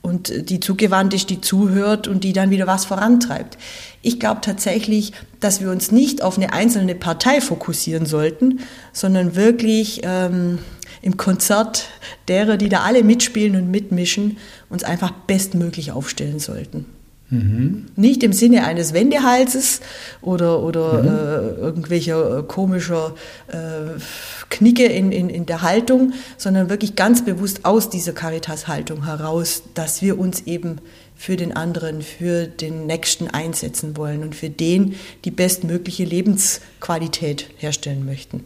und 0.00 0.50
die 0.50 0.60
zugewandt 0.60 1.12
ist, 1.14 1.30
die 1.30 1.40
zuhört 1.40 2.08
und 2.08 2.24
die 2.24 2.32
dann 2.32 2.50
wieder 2.50 2.66
was 2.66 2.84
vorantreibt. 2.84 3.58
Ich 4.02 4.20
glaube 4.20 4.40
tatsächlich, 4.40 5.12
dass 5.40 5.60
wir 5.60 5.70
uns 5.70 5.90
nicht 5.90 6.22
auf 6.22 6.36
eine 6.36 6.52
einzelne 6.52 6.94
Partei 6.94 7.40
fokussieren 7.40 8.06
sollten, 8.06 8.60
sondern 8.92 9.34
wirklich 9.34 10.00
ähm, 10.04 10.60
im 11.02 11.16
Konzert 11.16 11.86
derer, 12.28 12.56
die 12.56 12.68
da 12.68 12.82
alle 12.82 13.02
mitspielen 13.02 13.56
und 13.56 13.70
mitmischen, 13.70 14.38
uns 14.70 14.84
einfach 14.84 15.10
bestmöglich 15.10 15.92
aufstellen 15.92 16.38
sollten. 16.38 16.86
Mhm. 17.30 17.86
Nicht 17.94 18.22
im 18.22 18.32
Sinne 18.32 18.64
eines 18.64 18.94
Wendehalses 18.94 19.80
oder, 20.22 20.62
oder 20.62 21.02
mhm. 21.02 21.08
äh, 21.08 21.60
irgendwelcher 21.60 22.38
äh, 22.38 22.42
komischer 22.42 23.14
äh, 23.48 24.00
Knicke 24.48 24.86
in, 24.86 25.12
in, 25.12 25.28
in 25.28 25.44
der 25.44 25.60
Haltung, 25.60 26.14
sondern 26.38 26.70
wirklich 26.70 26.96
ganz 26.96 27.24
bewusst 27.24 27.66
aus 27.66 27.90
dieser 27.90 28.12
Caritas-Haltung 28.12 29.04
heraus, 29.04 29.62
dass 29.74 30.00
wir 30.00 30.18
uns 30.18 30.46
eben 30.46 30.80
für 31.16 31.36
den 31.36 31.54
anderen, 31.54 32.00
für 32.00 32.46
den 32.46 32.86
Nächsten 32.86 33.28
einsetzen 33.28 33.96
wollen 33.96 34.22
und 34.22 34.34
für 34.34 34.48
den 34.48 34.94
die 35.24 35.30
bestmögliche 35.30 36.04
Lebensqualität 36.04 37.50
herstellen 37.58 38.06
möchten. 38.06 38.44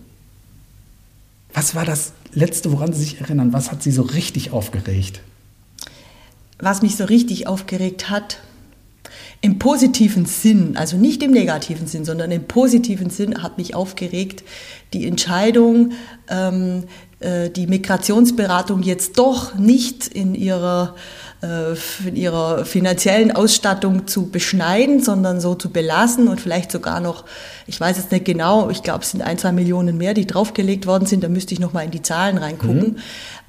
Was 1.55 1.75
war 1.75 1.85
das 1.85 2.14
Letzte, 2.33 2.73
woran 2.73 2.92
Sie 2.92 3.01
sich 3.01 3.21
erinnern? 3.21 3.53
Was 3.53 3.71
hat 3.71 3.83
Sie 3.83 3.92
so 3.92 4.03
richtig 4.03 4.53
aufgeregt? 4.53 5.21
Was 6.59 6.81
mich 6.83 6.97
so 6.97 7.05
richtig 7.05 7.47
aufgeregt 7.47 8.09
hat, 8.09 8.38
im 9.42 9.59
positiven 9.59 10.24
Sinn, 10.24 10.76
also 10.76 10.96
nicht 10.96 11.22
im 11.22 11.33
negativen 11.33 11.88
Sinn, 11.88 12.05
sondern 12.05 12.31
im 12.31 12.44
positiven 12.44 13.11
Sinn 13.11 13.42
hat 13.42 13.59
mich 13.59 13.74
aufgeregt 13.74 14.44
die 14.92 15.07
Entscheidung, 15.07 15.92
ähm, 16.28 16.85
äh, 17.18 17.50
die 17.50 17.66
Migrationsberatung 17.66 18.83
jetzt 18.83 19.18
doch 19.18 19.57
nicht 19.57 20.07
in 20.07 20.35
ihrer 20.37 20.94
äh, 21.42 21.72
in 22.07 22.14
ihrer 22.14 22.64
finanziellen 22.64 23.33
Ausstattung 23.33 24.07
zu 24.07 24.31
beschneiden, 24.31 25.02
sondern 25.02 25.40
so 25.40 25.57
zu 25.57 25.70
belassen 25.70 26.28
und 26.28 26.40
vielleicht 26.40 26.70
sogar 26.70 27.00
noch, 27.00 27.24
ich 27.66 27.81
weiß 27.81 27.96
jetzt 27.96 28.12
nicht 28.12 28.24
genau, 28.24 28.70
ich 28.70 28.85
glaube, 28.85 29.00
es 29.02 29.11
sind 29.11 29.22
ein, 29.22 29.38
zwei 29.38 29.50
Millionen 29.50 29.98
mehr, 29.98 30.14
die 30.14 30.26
draufgelegt 30.26 30.87
worden 30.87 31.07
sind, 31.07 31.24
da 31.24 31.28
müsste 31.28 31.52
ich 31.52 31.59
noch 31.59 31.72
mal 31.72 31.85
in 31.85 31.90
die 31.90 32.02
Zahlen 32.02 32.38
reingucken. 32.38 32.92
Mhm. 32.92 32.96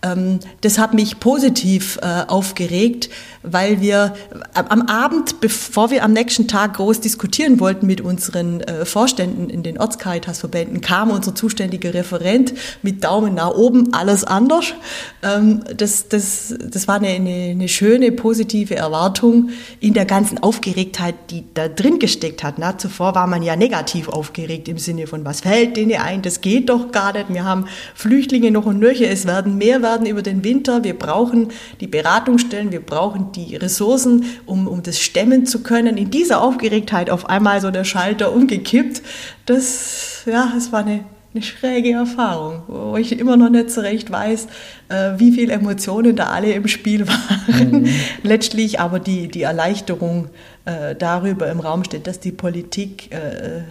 Ähm, 0.04 0.40
das 0.62 0.78
hat 0.78 0.94
mich 0.94 1.20
positiv 1.20 1.98
äh, 2.02 2.24
aufgeregt, 2.28 3.10
weil 3.42 3.82
wir 3.82 4.14
am 4.54 4.84
Abend, 4.84 5.40
bevor 5.40 5.92
wir 5.92 6.04
am 6.04 6.14
nächsten 6.14 6.48
Tag 6.48 6.76
groß 6.76 7.02
diskutieren 7.02 7.60
wollten 7.60 7.88
mit 7.88 8.02
unseren 8.02 8.62
äh, 8.62 8.86
Vorständen 8.86 9.50
in 9.50 9.64
den 9.64 9.80
Ortscaritas-Verbänden, 9.80 10.82
kam 10.82 11.10
unser 11.10 11.36
zuständiger 11.36 11.94
Referent 11.94 12.54
mit 12.82 13.04
Daumen 13.04 13.36
nach 13.36 13.52
oben, 13.52 13.94
alles 13.94 14.24
anders. 14.24 14.74
Ähm, 15.22 15.64
das, 15.76 16.10
das, 16.10 16.54
das 16.60 16.88
war 16.88 16.96
eine, 16.96 17.10
eine, 17.10 17.52
eine 17.52 17.68
schöne, 17.70 18.12
positive 18.12 18.76
Erwartung 18.76 19.50
in 19.80 19.94
der 19.94 20.06
ganzen 20.06 20.38
Aufgeregtheit, 20.38 21.16
die 21.30 21.44
da 21.54 21.68
drin 21.68 22.00
gesteckt 22.00 22.44
hat. 22.44 22.56
Na, 22.58 22.78
zuvor 22.78 23.16
war 23.16 23.28
man 23.28 23.44
ja 23.44 23.56
negativ 23.56 24.10
aufgeregt 24.10 24.68
im 24.68 24.78
Sinne 24.78 25.08
von, 25.08 25.24
was 25.24 25.42
fällt 25.42 25.78
denen 25.78 26.00
ein, 26.00 26.22
das 26.22 26.42
geht 26.42 26.70
doch 26.70 26.92
gar 26.92 27.14
nicht. 27.14 27.34
Wir 27.34 27.46
haben 27.46 27.66
Flüchtlinge 27.96 28.52
noch 28.52 28.66
und 28.66 28.80
nöcher, 28.80 29.10
es 29.10 29.26
werden 29.26 29.58
mehr 29.58 29.82
werden 29.82 29.93
über 30.02 30.22
den 30.22 30.44
Winter, 30.44 30.84
wir 30.84 30.98
brauchen 30.98 31.50
die 31.80 31.88
Beratungsstellen, 31.88 32.72
wir 32.72 32.82
brauchen 32.82 33.32
die 33.32 33.56
Ressourcen, 33.56 34.26
um, 34.46 34.68
um 34.68 34.84
das 34.84 35.00
stemmen 35.00 35.46
zu 35.46 35.64
können. 35.64 35.98
In 35.98 36.12
dieser 36.12 36.42
Aufgeregtheit 36.42 37.10
auf 37.10 37.30
einmal 37.30 37.62
so 37.62 37.72
der 37.72 37.84
Schalter 37.84 38.34
umgekippt. 38.34 39.02
Das, 39.46 40.24
ja, 40.26 40.54
es 40.58 40.72
war 40.72 40.82
eine, 40.82 41.06
eine 41.34 41.44
schräge 41.44 41.92
Erfahrung, 41.92 42.64
wo 42.68 42.98
ich 42.98 43.18
immer 43.18 43.38
noch 43.38 43.50
nicht 43.50 43.72
so 43.72 43.82
recht 43.82 44.12
weiß, 44.12 44.48
äh, 44.90 45.12
wie 45.18 45.32
viele 45.32 45.54
Emotionen 45.54 46.16
da 46.16 46.28
alle 46.28 46.52
im 46.52 46.68
Spiel 46.68 47.08
waren. 47.08 47.84
Mhm. 47.84 47.90
Letztlich 48.24 48.80
aber 48.80 49.00
die, 49.00 49.28
die 49.28 49.44
Erleichterung 49.44 50.30
äh, 50.66 50.96
darüber 50.96 51.50
im 51.50 51.60
Raum 51.60 51.84
steht, 51.84 52.08
dass 52.08 52.20
die 52.20 52.32
Politik 52.32 53.12
äh, 53.12 53.62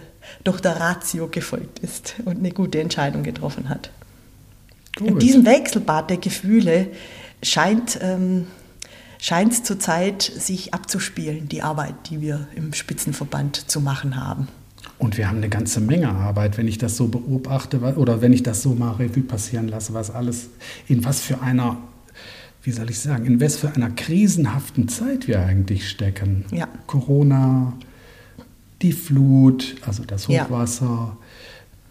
doch 0.43 0.59
der 0.59 0.79
Ratio 0.79 1.27
gefolgt 1.27 1.79
ist 1.79 2.15
und 2.25 2.37
eine 2.37 2.51
gute 2.51 2.79
Entscheidung 2.79 3.23
getroffen 3.23 3.69
hat. 3.69 3.89
Gut. 4.95 5.07
In 5.07 5.19
diesem 5.19 5.45
Wechselbad 5.45 6.09
der 6.09 6.17
Gefühle 6.17 6.87
scheint 7.41 7.99
ähm, 8.01 8.47
scheint 9.23 9.53
es 9.53 9.63
zurzeit 9.63 10.21
sich 10.21 10.73
abzuspielen, 10.73 11.47
die 11.47 11.61
Arbeit, 11.61 11.95
die 12.09 12.19
wir 12.19 12.45
im 12.55 12.73
Spitzenverband 12.73 13.71
zu 13.71 13.79
machen 13.79 14.17
haben. 14.17 14.49
Und 14.97 15.17
wir 15.17 15.29
haben 15.29 15.37
eine 15.37 15.47
ganze 15.47 15.79
Menge 15.79 16.09
Arbeit, 16.09 16.57
wenn 16.57 16.67
ich 16.67 16.77
das 16.77 16.97
so 16.97 17.07
beobachte 17.07 17.79
oder 17.95 18.21
wenn 18.21 18.33
ich 18.33 18.43
das 18.43 18.61
so 18.61 18.75
mal 18.75 18.91
Revue 18.91 19.23
passieren 19.23 19.69
lasse, 19.69 19.93
was 19.93 20.11
alles, 20.11 20.49
in 20.89 21.05
was 21.05 21.21
für 21.21 21.41
einer, 21.41 21.77
wie 22.63 22.71
soll 22.71 22.89
ich 22.89 22.99
sagen, 22.99 23.25
in 23.25 23.39
was 23.39 23.55
für 23.55 23.71
einer 23.73 23.91
krisenhaften 23.91 24.89
Zeit 24.89 25.29
wir 25.29 25.39
eigentlich 25.39 25.89
stecken. 25.89 26.43
Ja. 26.51 26.67
Corona, 26.85 27.73
die 28.81 28.91
Flut, 28.91 29.77
also 29.85 30.03
das 30.03 30.27
Hochwasser, 30.27 30.85
ja. 30.85 31.17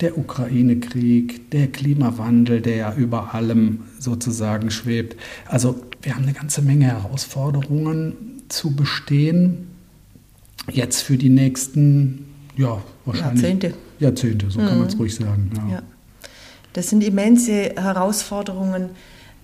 Der 0.02 0.18
Ukraine-Krieg, 0.18 1.50
der 1.50 1.68
Klimawandel, 1.68 2.60
der 2.60 2.76
ja 2.76 2.94
über 2.94 3.34
allem 3.34 3.84
sozusagen 3.98 4.70
schwebt. 4.70 5.16
Also 5.46 5.80
wir 6.02 6.14
haben 6.14 6.24
eine 6.24 6.32
ganze 6.32 6.60
Menge 6.60 6.86
Herausforderungen 6.86 8.42
zu 8.48 8.74
bestehen. 8.74 9.68
Jetzt 10.70 11.02
für 11.02 11.16
die 11.16 11.30
nächsten, 11.30 12.26
ja, 12.56 12.82
wahrscheinlich. 13.04 13.42
Jahrzehnte. 13.42 13.74
Jahrzehnte, 13.98 14.50
so 14.50 14.60
mhm. 14.60 14.66
kann 14.66 14.78
man 14.78 14.88
es 14.88 14.98
ruhig 14.98 15.14
sagen. 15.14 15.50
Ja. 15.56 15.74
ja. 15.76 15.82
Das 16.72 16.90
sind 16.90 17.04
immense 17.04 17.74
Herausforderungen, 17.76 18.90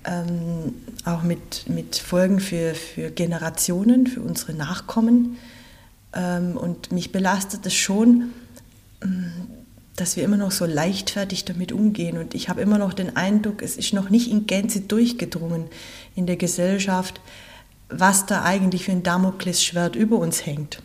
ähm, 0.05 0.75
auch 1.05 1.23
mit, 1.23 1.68
mit 1.68 1.97
Folgen 1.97 2.40
für, 2.40 2.75
für 2.75 3.11
Generationen, 3.11 4.07
für 4.07 4.21
unsere 4.21 4.55
Nachkommen. 4.55 5.37
Ähm, 6.14 6.57
und 6.57 6.90
mich 6.90 7.12
belastet 7.12 7.66
es 7.66 7.75
schon, 7.75 8.31
ähm, 9.03 9.33
dass 10.01 10.17
wir 10.17 10.25
immer 10.25 10.37
noch 10.37 10.53
so 10.53 10.65
leichtfertig 10.65 11.45
damit 11.45 11.73
umgehen. 11.73 12.19
Und 12.19 12.35
ich 12.35 12.49
habe 12.49 12.61
immer 12.61 12.79
noch 12.79 12.93
den 12.93 13.17
Eindruck, 13.17 13.63
es 13.63 13.77
ist 13.77 13.93
noch 13.93 14.11
nicht 14.11 14.31
in 14.31 14.47
Gänze 14.47 14.81
durchgedrungen 14.81 15.65
in 16.15 16.27
der 16.27 16.37
Gesellschaft, 16.37 17.21
was 17.89 18.27
da 18.27 18.45
eigentlich 18.45 18.85
für 18.85 18.93
ein 18.93 19.03
Damoklesschwert 19.03 19.97
über 19.97 20.19
uns 20.19 20.47
hängt. 20.47 20.83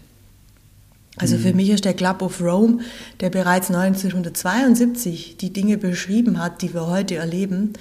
Also 1.17 1.37
für 1.37 1.49
mhm. 1.49 1.57
mich 1.57 1.69
ist 1.69 1.85
der 1.85 1.93
Club 1.93 2.21
of 2.21 2.41
Rome, 2.41 2.79
der 3.19 3.29
bereits 3.29 3.69
1972 3.69 5.37
die 5.37 5.53
Dinge 5.53 5.77
beschrieben 5.77 6.39
hat, 6.39 6.61
die 6.61 6.73
wir 6.73 6.87
heute 6.87 7.15
erleben, 7.15 7.73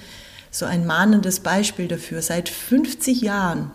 so 0.51 0.65
ein 0.65 0.85
mahnendes 0.85 1.39
Beispiel 1.39 1.87
dafür. 1.87 2.21
Seit 2.21 2.47
50 2.47 3.21
Jahren 3.21 3.71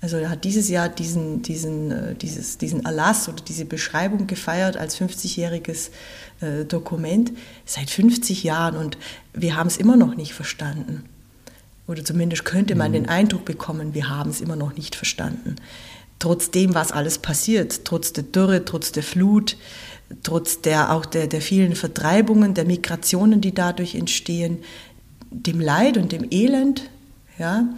also 0.00 0.16
er 0.16 0.30
hat 0.30 0.44
dieses 0.44 0.68
Jahr 0.68 0.88
diesen, 0.88 1.42
diesen, 1.42 1.90
äh, 1.90 2.14
dieses, 2.14 2.58
diesen 2.58 2.84
Erlass 2.84 3.28
oder 3.28 3.42
diese 3.42 3.64
Beschreibung 3.64 4.26
gefeiert 4.26 4.76
als 4.76 5.00
50-jähriges 5.00 5.90
äh, 6.40 6.64
Dokument 6.64 7.32
seit 7.64 7.90
50 7.90 8.44
Jahren 8.44 8.76
und 8.76 8.96
wir 9.32 9.56
haben 9.56 9.66
es 9.66 9.76
immer 9.76 9.96
noch 9.96 10.14
nicht 10.14 10.34
verstanden. 10.34 11.04
Oder 11.88 12.04
zumindest 12.04 12.44
könnte 12.44 12.74
man 12.74 12.90
mhm. 12.90 12.94
den 12.94 13.08
Eindruck 13.08 13.44
bekommen, 13.44 13.94
wir 13.94 14.08
haben 14.08 14.30
es 14.30 14.40
immer 14.40 14.56
noch 14.56 14.76
nicht 14.76 14.94
verstanden. 14.94 15.56
Trotzdem, 16.20 16.74
was 16.74 16.92
alles 16.92 17.18
passiert, 17.18 17.84
trotz 17.84 18.12
der 18.12 18.24
Dürre, 18.24 18.64
trotz 18.64 18.92
der 18.92 19.02
Flut, 19.02 19.56
trotz 20.22 20.60
der, 20.60 20.92
auch 20.92 21.06
der, 21.06 21.26
der 21.26 21.40
vielen 21.40 21.74
Vertreibungen, 21.74 22.54
der 22.54 22.64
Migrationen, 22.64 23.40
die 23.40 23.54
dadurch 23.54 23.94
entstehen, 23.94 24.58
dem 25.30 25.60
Leid 25.60 25.96
und 25.96 26.12
dem 26.12 26.26
Elend, 26.30 26.90
ja, 27.38 27.68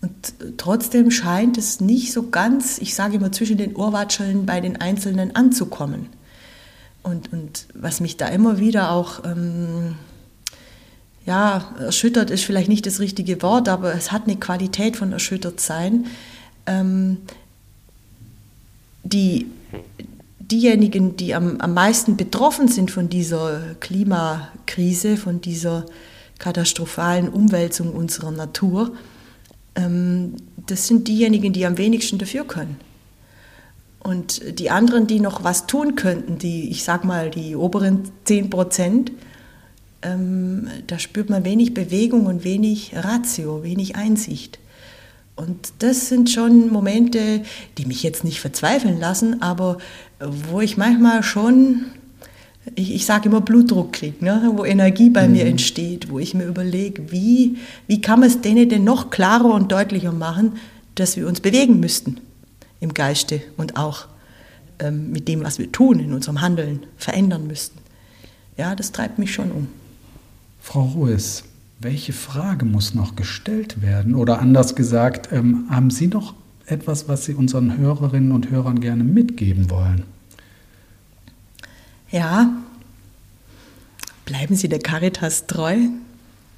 und 0.00 0.58
trotzdem 0.58 1.10
scheint 1.10 1.58
es 1.58 1.80
nicht 1.80 2.12
so 2.12 2.28
ganz, 2.28 2.78
ich 2.78 2.94
sage 2.94 3.16
immer, 3.16 3.32
zwischen 3.32 3.56
den 3.56 3.74
Ohrwatscheln 3.76 4.46
bei 4.46 4.60
den 4.60 4.80
Einzelnen 4.80 5.34
anzukommen. 5.34 6.06
Und, 7.02 7.32
und 7.32 7.66
was 7.74 8.00
mich 8.00 8.16
da 8.16 8.28
immer 8.28 8.58
wieder 8.58 8.90
auch 8.90 9.24
ähm, 9.24 9.96
ja, 11.24 11.74
erschüttert, 11.78 12.30
ist 12.30 12.44
vielleicht 12.44 12.68
nicht 12.68 12.86
das 12.86 13.00
richtige 13.00 13.42
Wort, 13.42 13.68
aber 13.68 13.94
es 13.94 14.12
hat 14.12 14.24
eine 14.24 14.36
Qualität 14.36 14.96
von 14.96 15.12
erschüttert 15.12 15.60
sein. 15.60 16.06
Ähm, 16.66 17.18
die, 19.04 19.46
diejenigen, 20.38 21.16
die 21.16 21.34
am, 21.34 21.60
am 21.60 21.74
meisten 21.74 22.16
betroffen 22.16 22.68
sind 22.68 22.90
von 22.90 23.08
dieser 23.08 23.74
Klimakrise, 23.80 25.16
von 25.16 25.40
dieser 25.40 25.86
katastrophalen 26.38 27.28
Umwälzung 27.28 27.92
unserer 27.92 28.30
Natur, 28.30 28.92
das 30.66 30.86
sind 30.86 31.06
diejenigen, 31.08 31.52
die 31.52 31.66
am 31.66 31.78
wenigsten 31.78 32.18
dafür 32.18 32.46
können. 32.46 32.76
Und 34.00 34.58
die 34.58 34.70
anderen, 34.70 35.06
die 35.06 35.20
noch 35.20 35.44
was 35.44 35.66
tun 35.66 35.96
könnten, 35.96 36.38
die, 36.38 36.70
ich 36.70 36.84
sag 36.84 37.04
mal, 37.04 37.28
die 37.30 37.56
oberen 37.56 38.04
10 38.24 38.50
Prozent, 38.50 39.12
ähm, 40.02 40.68
da 40.86 40.98
spürt 40.98 41.28
man 41.28 41.44
wenig 41.44 41.74
Bewegung 41.74 42.26
und 42.26 42.44
wenig 42.44 42.92
Ratio, 42.94 43.64
wenig 43.64 43.96
Einsicht. 43.96 44.60
Und 45.34 45.72
das 45.80 46.08
sind 46.08 46.30
schon 46.30 46.70
Momente, 46.70 47.42
die 47.76 47.84
mich 47.84 48.02
jetzt 48.02 48.24
nicht 48.24 48.40
verzweifeln 48.40 48.98
lassen, 48.98 49.42
aber 49.42 49.78
wo 50.20 50.60
ich 50.60 50.76
manchmal 50.76 51.22
schon 51.22 51.86
ich, 52.74 52.94
ich 52.94 53.06
sage 53.06 53.28
immer 53.28 53.40
Blutdruck 53.40 53.92
kriege, 53.92 54.24
ne? 54.24 54.50
wo 54.54 54.64
Energie 54.64 55.10
bei 55.10 55.26
mhm. 55.26 55.32
mir 55.32 55.46
entsteht, 55.46 56.10
wo 56.10 56.18
ich 56.18 56.34
mir 56.34 56.44
überlege, 56.44 57.12
wie, 57.12 57.56
wie 57.86 58.00
kann 58.00 58.20
man 58.20 58.28
es 58.28 58.40
denen 58.40 58.68
denn 58.68 58.84
noch 58.84 59.10
klarer 59.10 59.54
und 59.54 59.70
deutlicher 59.70 60.12
machen, 60.12 60.52
dass 60.94 61.16
wir 61.16 61.28
uns 61.28 61.40
bewegen 61.40 61.78
müssten 61.80 62.18
im 62.80 62.92
Geiste 62.94 63.40
und 63.56 63.76
auch 63.76 64.06
ähm, 64.78 65.12
mit 65.12 65.28
dem, 65.28 65.44
was 65.44 65.58
wir 65.58 65.70
tun, 65.70 66.00
in 66.00 66.12
unserem 66.12 66.40
Handeln 66.40 66.80
verändern 66.96 67.46
müssten. 67.46 67.78
Ja, 68.56 68.74
das 68.74 68.92
treibt 68.92 69.18
mich 69.18 69.32
schon 69.32 69.50
um. 69.50 69.68
Frau 70.60 70.82
Ruiz, 70.82 71.44
welche 71.78 72.12
Frage 72.12 72.64
muss 72.64 72.94
noch 72.94 73.16
gestellt 73.16 73.82
werden? 73.82 74.14
Oder 74.14 74.40
anders 74.40 74.74
gesagt, 74.74 75.28
ähm, 75.32 75.66
haben 75.70 75.90
Sie 75.90 76.08
noch 76.08 76.34
etwas, 76.66 77.08
was 77.08 77.24
Sie 77.24 77.34
unseren 77.34 77.76
Hörerinnen 77.76 78.32
und 78.32 78.50
Hörern 78.50 78.80
gerne 78.80 79.04
mitgeben 79.04 79.70
wollen? 79.70 80.04
Ja, 82.16 82.50
bleiben 84.24 84.56
Sie 84.56 84.70
der 84.70 84.78
Caritas 84.78 85.46
treu. 85.46 85.76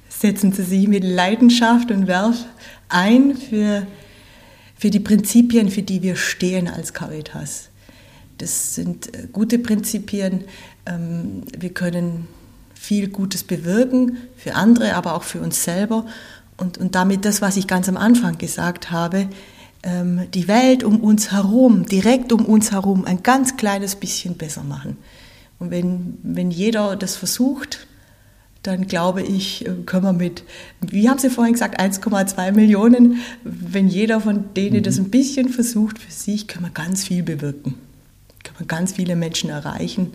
Setzen 0.07 0.53
Sie 0.53 0.63
sich 0.63 0.87
mit 0.87 1.03
Leidenschaft 1.03 1.91
und 1.91 2.07
Werf 2.07 2.45
ein 2.87 3.35
für, 3.35 3.85
für 4.77 4.89
die 4.89 5.01
Prinzipien, 5.01 5.69
für 5.69 5.81
die 5.81 6.01
wir 6.01 6.15
stehen 6.15 6.69
als 6.69 6.93
Caritas. 6.93 7.67
Das 8.37 8.73
sind 8.73 9.13
äh, 9.13 9.27
gute 9.33 9.59
Prinzipien. 9.59 10.45
Ähm, 10.85 11.43
wir 11.57 11.73
können 11.73 12.29
viel 12.73 13.09
Gutes 13.09 13.43
bewirken 13.43 14.15
für 14.37 14.55
andere, 14.55 14.95
aber 14.95 15.13
auch 15.13 15.23
für 15.23 15.41
uns 15.41 15.65
selber. 15.65 16.05
Und, 16.55 16.77
und 16.77 16.95
damit 16.95 17.25
das, 17.25 17.41
was 17.41 17.57
ich 17.57 17.67
ganz 17.67 17.89
am 17.89 17.97
Anfang 17.97 18.37
gesagt 18.37 18.91
habe, 18.91 19.27
ähm, 19.83 20.21
die 20.33 20.47
Welt 20.47 20.85
um 20.85 21.01
uns 21.01 21.33
herum, 21.33 21.85
direkt 21.85 22.31
um 22.31 22.45
uns 22.45 22.71
herum, 22.71 23.03
ein 23.03 23.23
ganz 23.23 23.57
kleines 23.57 23.97
bisschen 23.97 24.37
besser 24.37 24.63
machen. 24.63 24.95
Und 25.59 25.71
wenn, 25.71 26.17
wenn 26.23 26.51
jeder 26.51 26.95
das 26.95 27.15
versucht, 27.17 27.87
dann 28.63 28.87
glaube 28.87 29.21
ich, 29.21 29.65
äh, 29.65 29.71
können 29.85 30.03
wir 30.03 30.13
mit, 30.13 30.43
wie 30.81 31.09
haben 31.09 31.19
Sie 31.19 31.29
vorhin 31.29 31.53
gesagt, 31.53 31.79
1,2 31.79 32.51
Millionen, 32.51 33.17
wenn 33.43 33.87
jeder 33.87 34.21
von 34.21 34.53
denen 34.53 34.83
das 34.83 34.97
mhm. 34.97 35.05
ein 35.05 35.11
bisschen 35.11 35.49
versucht 35.49 35.99
für 35.99 36.11
sich, 36.11 36.47
können 36.47 36.65
wir 36.65 36.71
ganz 36.71 37.05
viel 37.05 37.23
bewirken. 37.23 37.75
Können 38.43 38.59
wir 38.59 38.67
ganz 38.67 38.93
viele 38.93 39.15
Menschen 39.15 39.49
erreichen 39.49 40.13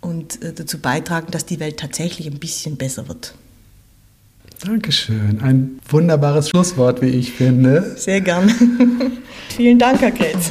und 0.00 0.42
äh, 0.42 0.52
dazu 0.52 0.78
beitragen, 0.78 1.30
dass 1.30 1.46
die 1.46 1.60
Welt 1.60 1.78
tatsächlich 1.78 2.26
ein 2.26 2.38
bisschen 2.38 2.76
besser 2.76 3.08
wird. 3.08 3.34
Dankeschön. 4.62 5.40
Ein 5.40 5.80
wunderbares 5.88 6.50
Schlusswort, 6.50 7.00
wie 7.00 7.06
ich 7.06 7.32
finde. 7.32 7.94
Sehr 7.96 8.20
gern. 8.20 8.50
Vielen 9.56 9.78
Dank, 9.78 10.02
Herr 10.02 10.10
Kretz. 10.10 10.50